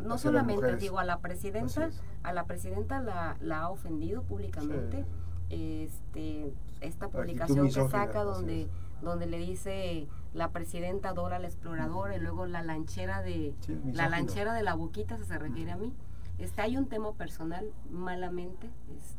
no 0.03 0.19
solamente 0.19 0.77
digo 0.77 0.99
a 0.99 1.05
la 1.05 1.19
presidenta 1.19 1.91
a 2.23 2.33
la 2.33 2.45
presidenta 2.45 3.01
la, 3.01 3.37
la 3.41 3.61
ha 3.61 3.71
ofendido 3.71 4.23
públicamente 4.23 5.05
este 5.51 6.53
esta 6.81 7.09
publicación 7.09 7.67
que 7.67 7.89
saca 7.89 8.25
donde 8.25 8.69
donde 9.03 9.27
le 9.27 9.39
dice 9.39 10.09
la 10.35 10.51
presidenta 10.51 11.11
adora 11.11 11.37
al 11.37 11.45
explorador 11.45 12.13
y 12.15 12.19
luego 12.19 12.47
la 12.47 12.63
lanchera 12.63 13.23
de 13.23 13.55
la 13.93 14.09
lanchera 14.09 14.55
de 14.55 14.63
la 14.63 14.75
boquita 14.75 15.17
se, 15.19 15.39
refiere 15.39 15.73
a 15.73 15.77
mí. 15.77 15.93
Este, 16.39 16.63
hay 16.63 16.77
un 16.77 16.87
tema 16.87 17.13
personal 17.15 17.67
malamente. 17.91 18.71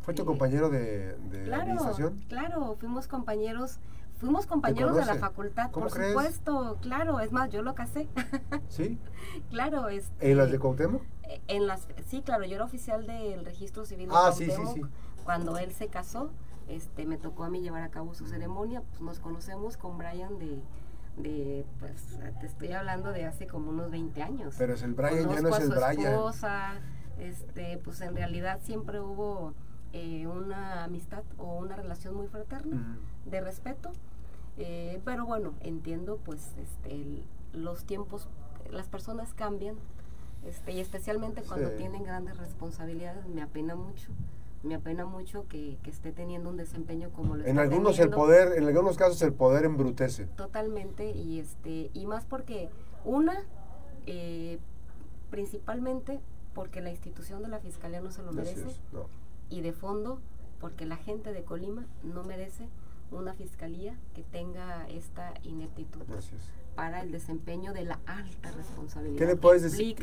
¿Fue 0.01 0.13
tu 0.13 0.21
este, 0.21 0.25
compañero 0.25 0.69
de, 0.69 1.15
de 1.15 1.43
claro, 1.43 1.63
administración? 1.63 2.19
Claro, 2.29 2.75
fuimos 2.79 3.07
compañeros 3.07 3.79
Fuimos 4.19 4.45
compañeros 4.45 4.97
de 4.97 5.05
la 5.05 5.15
facultad, 5.15 5.71
por 5.71 5.89
supuesto, 5.89 6.77
claro, 6.81 7.21
es 7.21 7.31
más, 7.31 7.49
yo 7.49 7.61
lo 7.61 7.73
casé. 7.73 8.09
¿Sí? 8.67 8.99
claro. 9.49 9.87
Este, 9.87 10.31
¿En 10.31 10.37
las 10.37 10.51
de 10.51 10.59
Cuauhtémoc? 10.59 11.01
Eh, 11.23 11.41
en 11.47 11.67
las, 11.67 11.87
sí, 12.05 12.21
claro, 12.21 12.43
yo 12.43 12.55
era 12.55 12.65
oficial 12.65 13.07
del 13.07 13.45
registro 13.45 13.85
civil 13.85 14.09
de 14.09 14.15
ah, 14.17 14.31
Sí, 14.33 14.51
sí, 14.51 14.61
sí. 14.73 14.81
Cuando 15.23 15.57
él 15.57 15.71
se 15.71 15.87
casó, 15.87 16.31
este, 16.67 17.05
me 17.05 17.17
tocó 17.17 17.45
a 17.45 17.49
mí 17.49 17.61
llevar 17.61 17.83
a 17.83 17.89
cabo 17.89 18.13
su 18.13 18.27
ceremonia, 18.27 18.81
pues 18.81 19.01
nos 19.01 19.19
conocemos 19.19 19.77
con 19.77 19.97
Brian 19.97 20.37
de, 20.37 20.61
de, 21.15 21.65
pues, 21.79 22.19
te 22.41 22.45
estoy 22.45 22.73
hablando 22.73 23.11
de 23.11 23.25
hace 23.25 23.47
como 23.47 23.69
unos 23.69 23.89
20 23.89 24.21
años. 24.21 24.55
Pero 24.57 24.73
es 24.73 24.83
el 24.83 24.95
Brian, 24.95 25.29
ya 25.29 25.41
no 25.41 25.49
es 25.49 25.59
el 25.59 25.69
Brian. 25.69 26.13
Esposa, 26.13 26.73
este, 27.19 27.77
pues 27.77 28.01
en 28.01 28.15
realidad 28.15 28.59
siempre 28.63 28.99
hubo 28.99 29.53
eh, 29.93 30.27
una 30.27 30.83
amistad 30.83 31.23
o 31.37 31.57
una 31.57 31.75
relación 31.75 32.15
muy 32.15 32.27
fraterna, 32.27 32.97
de 33.25 33.41
respeto. 33.41 33.91
Eh, 34.57 34.99
pero 35.05 35.25
bueno, 35.25 35.53
entiendo 35.61 36.19
pues 36.23 36.53
este, 36.57 37.23
los 37.53 37.85
tiempos, 37.85 38.27
las 38.71 38.87
personas 38.87 39.33
cambian, 39.33 39.75
este, 40.45 40.71
y 40.71 40.79
especialmente 40.79 41.41
cuando 41.41 41.69
tienen 41.71 42.03
grandes 42.03 42.37
responsabilidades, 42.37 43.27
me 43.27 43.41
apena 43.41 43.75
mucho 43.75 44.11
me 44.63 44.75
apena 44.75 45.05
mucho 45.05 45.47
que, 45.47 45.77
esté 45.85 46.11
teniendo 46.11 46.49
un 46.49 46.57
desempeño 46.57 47.09
como 47.11 47.35
lo 47.35 47.45
en 47.45 47.59
algunos 47.59 47.97
el 47.99 48.09
poder 48.09 48.57
en 48.57 48.67
algunos 48.67 48.97
casos 48.97 49.21
el 49.21 49.33
poder 49.33 49.65
embrutece. 49.65 50.25
Totalmente 50.25 51.11
y 51.11 51.39
este 51.39 51.89
y 51.93 52.05
más 52.05 52.25
porque 52.25 52.69
una 53.05 53.43
eh, 54.05 54.59
principalmente 55.29 56.19
porque 56.53 56.81
la 56.81 56.89
institución 56.89 57.41
de 57.41 57.47
la 57.47 57.59
fiscalía 57.59 58.01
no 58.01 58.11
se 58.11 58.21
lo 58.21 58.31
merece 58.33 58.65
y 59.49 59.61
de 59.61 59.71
fondo 59.71 60.19
porque 60.59 60.85
la 60.85 60.97
gente 60.97 61.31
de 61.31 61.43
Colima 61.43 61.85
no 62.03 62.23
merece 62.23 62.67
una 63.11 63.33
fiscalía 63.33 63.97
que 64.13 64.23
tenga 64.23 64.87
esta 64.89 65.33
ineptitud 65.43 66.01
para 66.75 67.01
el 67.01 67.11
desempeño 67.11 67.73
de 67.73 67.83
la 67.83 67.99
alta 68.05 68.51
responsabilidad. 68.51 69.17
¿Qué 69.17 69.25
le 69.25 69.35
puedes 69.35 69.63
decir? 69.63 69.97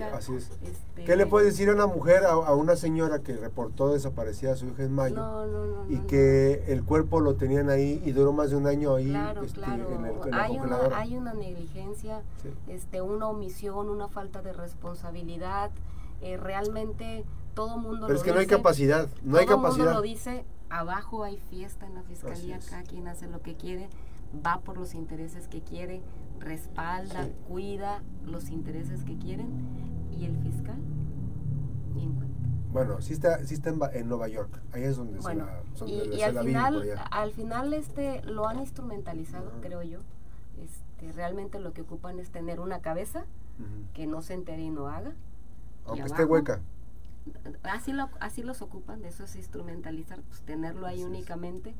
Este, 0.63 1.05
¿Qué 1.05 1.17
le 1.17 1.25
puedes 1.25 1.49
decir 1.49 1.71
a 1.71 1.73
una 1.73 1.87
mujer, 1.87 2.25
a, 2.25 2.55
una 2.55 2.77
señora 2.77 3.21
que 3.21 3.35
reportó 3.35 3.95
desaparecida 3.95 4.53
a 4.53 4.57
su 4.57 4.67
hija 4.67 4.83
en 4.83 4.93
mayo 4.93 5.87
y 5.89 5.99
que 6.01 6.65
el 6.69 6.85
cuerpo 6.85 7.21
lo 7.21 7.37
tenían 7.37 7.71
ahí 7.71 8.03
y 8.05 8.13
duró 8.13 8.33
más 8.33 8.51
de 8.51 8.57
un 8.57 8.67
año 8.67 8.95
ahí 8.95 9.15
este, 9.43 9.61
en, 9.65 10.05
el, 10.05 10.35
hay, 10.35 10.59
una, 10.59 10.79
hay 10.93 11.17
una 11.17 11.33
negligencia, 11.33 12.23
este, 12.69 13.01
una 13.01 13.29
omisión, 13.29 13.89
una 13.89 14.09
falta 14.09 14.43
de 14.43 14.53
responsabilidad. 14.53 15.71
Eh, 16.21 16.37
realmente 16.37 17.25
todo 17.55 17.79
mundo 17.79 18.07
Pero 18.07 18.19
es 18.19 18.25
que 18.25 18.33
no 18.33 18.39
hay 18.39 18.47
capacidad, 18.47 19.09
no 19.23 19.39
hay 19.39 19.47
capacidad. 19.47 19.87
Mundo 19.87 20.01
lo 20.01 20.03
dice, 20.03 20.45
abajo 20.71 21.25
hay 21.25 21.39
fiesta 21.39 21.87
en 21.87 21.95
la 21.95 22.03
fiscalía, 22.03 22.59
cada 22.69 22.83
quien 22.83 23.09
hace 23.09 23.27
lo 23.29 23.43
que 23.43 23.55
quiere, 23.55 23.89
va 24.45 24.61
por 24.61 24.77
los 24.77 24.95
intereses 24.95 25.49
que 25.49 25.63
quiere, 25.63 26.03
respalda, 26.41 27.29
cuida 27.49 28.03
los 28.25 28.51
intereses 28.51 29.05
que 29.05 29.17
quieren 29.17 29.49
y 30.11 30.25
el 30.25 30.37
fiscal 30.39 30.79
ni 31.95 32.05
en 32.05 32.13
cuenta. 32.15 32.37
Bueno, 32.73 33.01
sí 33.01 33.13
está, 33.13 33.45
sí 33.47 33.55
está 33.55 33.71
en, 33.95 34.09
Nueva 34.09 34.29
York, 34.29 34.61
ahí 34.73 34.83
es 34.83 34.97
donde 34.97 35.23
se 35.23 35.35
la, 35.35 35.63
y, 35.87 36.21
al 36.23 36.39
final, 36.39 37.01
al 37.11 37.33
final 37.33 37.73
este 37.73 38.23
lo 38.23 38.49
han 38.49 38.59
instrumentalizado, 38.59 39.53
creo 39.63 39.83
yo. 39.83 40.01
Este, 40.63 41.13
realmente 41.13 41.59
lo 41.59 41.73
que 41.73 41.83
ocupan 41.83 42.19
es 42.19 42.31
tener 42.31 42.61
una 42.61 42.81
cabeza 42.81 43.25
que 43.95 44.07
no 44.07 44.21
se 44.21 44.35
entere 44.35 44.63
y 44.63 44.71
no 44.71 44.89
haga. 44.89 45.15
Aunque 45.87 46.05
esté 46.05 46.25
hueca 46.25 46.61
así, 47.73 47.93
lo, 47.93 48.09
así 48.21 48.43
los 48.43 48.63
ocupan, 48.63 49.03
de 49.03 49.09
eso 49.09 49.25
es 49.25 49.37
instrumentalizar, 49.37 50.21
pues 50.23 50.43
tenerlo 50.43 50.87
ahí 50.87 51.05
únicamente 51.05 51.75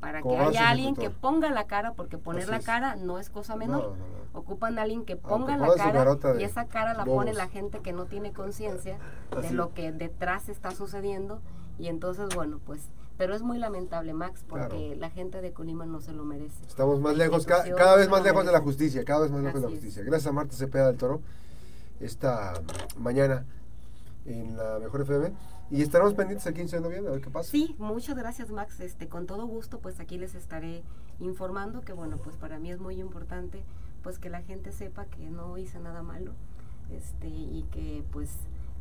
para 0.00 0.22
que 0.22 0.36
haya 0.36 0.70
alguien 0.70 0.96
que 0.96 1.10
ponga 1.10 1.50
la 1.50 1.66
cara, 1.66 1.92
porque 1.92 2.18
poner 2.18 2.48
la 2.48 2.60
cara 2.60 2.96
no 2.96 3.18
es 3.18 3.28
cosa 3.30 3.54
menor. 3.54 3.94
Ocupan 4.32 4.78
a 4.78 4.82
alguien 4.82 5.04
que 5.04 5.16
ponga 5.16 5.56
la 5.56 5.74
cara 5.74 6.16
y 6.38 6.44
esa 6.44 6.66
cara 6.66 6.94
la 6.94 7.04
pone 7.04 7.34
la 7.34 7.48
gente 7.48 7.80
que 7.80 7.92
no 7.92 8.06
tiene 8.06 8.32
conciencia 8.32 8.98
de 9.42 9.50
lo 9.50 9.74
que 9.74 9.92
detrás 9.92 10.48
está 10.48 10.70
sucediendo. 10.70 11.40
Y 11.78 11.88
entonces 11.88 12.34
bueno, 12.34 12.60
pues 12.64 12.88
pero 13.16 13.34
es 13.34 13.42
muy 13.42 13.58
lamentable 13.58 14.14
Max 14.14 14.42
porque 14.48 14.96
la 14.96 15.10
gente 15.10 15.42
de 15.42 15.52
Colima 15.52 15.84
no 15.84 16.00
se 16.00 16.12
lo 16.12 16.24
merece. 16.24 16.64
Estamos 16.66 17.00
más 17.00 17.14
lejos, 17.14 17.44
cada, 17.44 17.96
vez 17.96 18.08
más 18.08 18.22
lejos 18.22 18.46
de 18.46 18.52
la 18.52 18.60
justicia, 18.60 19.04
cada 19.04 19.20
vez 19.20 19.30
más 19.30 19.42
lejos 19.42 19.60
de 19.60 19.68
la 19.68 19.74
justicia. 19.74 20.02
Gracias 20.02 20.26
a 20.26 20.32
Marta 20.32 20.56
Cepeda 20.56 20.86
del 20.86 20.96
Toro. 20.96 21.20
Esta 22.00 22.54
mañana 22.96 23.44
en 24.32 24.56
la 24.56 24.78
Mejor 24.78 25.02
FM. 25.02 25.32
Y 25.70 25.82
estaremos 25.82 26.14
pendientes 26.14 26.46
el 26.46 26.54
15 26.54 26.76
de 26.76 26.82
noviembre, 26.82 27.10
a 27.10 27.12
ver 27.14 27.22
qué 27.22 27.30
pasa. 27.30 27.50
Sí, 27.50 27.76
muchas 27.78 28.16
gracias 28.16 28.50
Max. 28.50 28.80
Este, 28.80 29.08
con 29.08 29.26
todo 29.26 29.46
gusto, 29.46 29.78
pues 29.78 30.00
aquí 30.00 30.18
les 30.18 30.34
estaré 30.34 30.82
informando 31.18 31.82
que 31.82 31.92
bueno, 31.92 32.18
pues 32.18 32.36
para 32.36 32.58
mí 32.58 32.70
es 32.70 32.80
muy 32.80 32.98
importante 33.00 33.62
pues 34.02 34.18
que 34.18 34.30
la 34.30 34.42
gente 34.42 34.72
sepa 34.72 35.04
que 35.06 35.30
no 35.30 35.58
hice 35.58 35.78
nada 35.78 36.02
malo 36.02 36.32
este, 36.90 37.28
y 37.28 37.66
que 37.70 38.02
pues, 38.12 38.30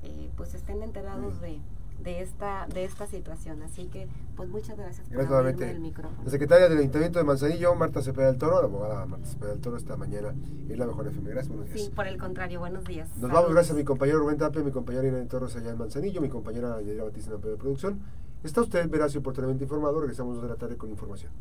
eh, 0.04 0.32
pues 0.38 0.54
estén 0.54 0.82
enterados 0.82 1.40
de 1.42 1.60
de 2.04 2.22
esta 2.22 2.68
de 2.74 2.86
esta 2.86 3.08
situación. 3.08 3.62
Así 3.64 3.86
que, 3.88 4.08
pues 4.36 4.50
muchas 4.50 4.78
gracias 4.78 5.08
por 5.10 5.22
abrirme 5.22 5.72
el 5.72 5.80
micrófono. 5.80 6.24
La 6.24 6.30
secretaria 6.30 6.70
del 6.70 6.80
Ayuntamiento 6.80 7.20
de 7.20 7.26
Manzanillo, 7.26 7.76
Marta 7.76 8.02
Cepeda 8.02 8.28
del 8.28 8.38
Toro, 8.38 8.60
la 8.60 8.68
abogada 8.68 9.06
Marta 9.06 9.28
Cepeda 9.28 9.52
del 9.52 9.62
Toro, 9.62 9.78
esta 9.78 9.98
mañana 9.98 10.34
es 10.70 10.78
la 10.78 10.86
mejor 10.86 11.08
FM. 11.08 11.30
Gracias, 11.30 11.50
buenos 11.50 11.74
días. 11.74 11.86
Sí, 11.86 11.92
por 11.96 12.08
el 12.08 12.18
contrario, 12.18 12.60
buenos 12.60 12.86
días. 12.86 13.10
Nos 13.18 13.32
vamos, 13.32 13.52
gracias 13.52 13.76
a 13.76 13.78
mi 13.78 13.84
compañero 13.84 14.20
Rubén 14.20 14.38
Tapia, 14.38 14.64
mi 14.64 14.72
compañera 14.72 15.08
Irene 15.08 15.26
Torres 15.26 15.56
allá 15.56 15.72
en 15.72 15.78
Manzanillo, 15.78 16.22
mi 16.22 16.30
compañera 16.30 16.82
Yadira 16.82 17.04
Batista 17.04 17.32
en 17.34 17.42
la 17.42 17.48
de 17.50 17.58
producción. 17.58 18.00
Está 18.44 18.62
usted 18.62 18.90
veraz 18.90 19.14
y 19.16 19.18
oportunamente 19.18 19.66
informado. 19.66 20.00
Regresamos 20.00 20.42
de 20.42 20.48
la 20.48 20.56
tarde 20.56 20.78
con 20.78 20.90
información. 20.90 21.32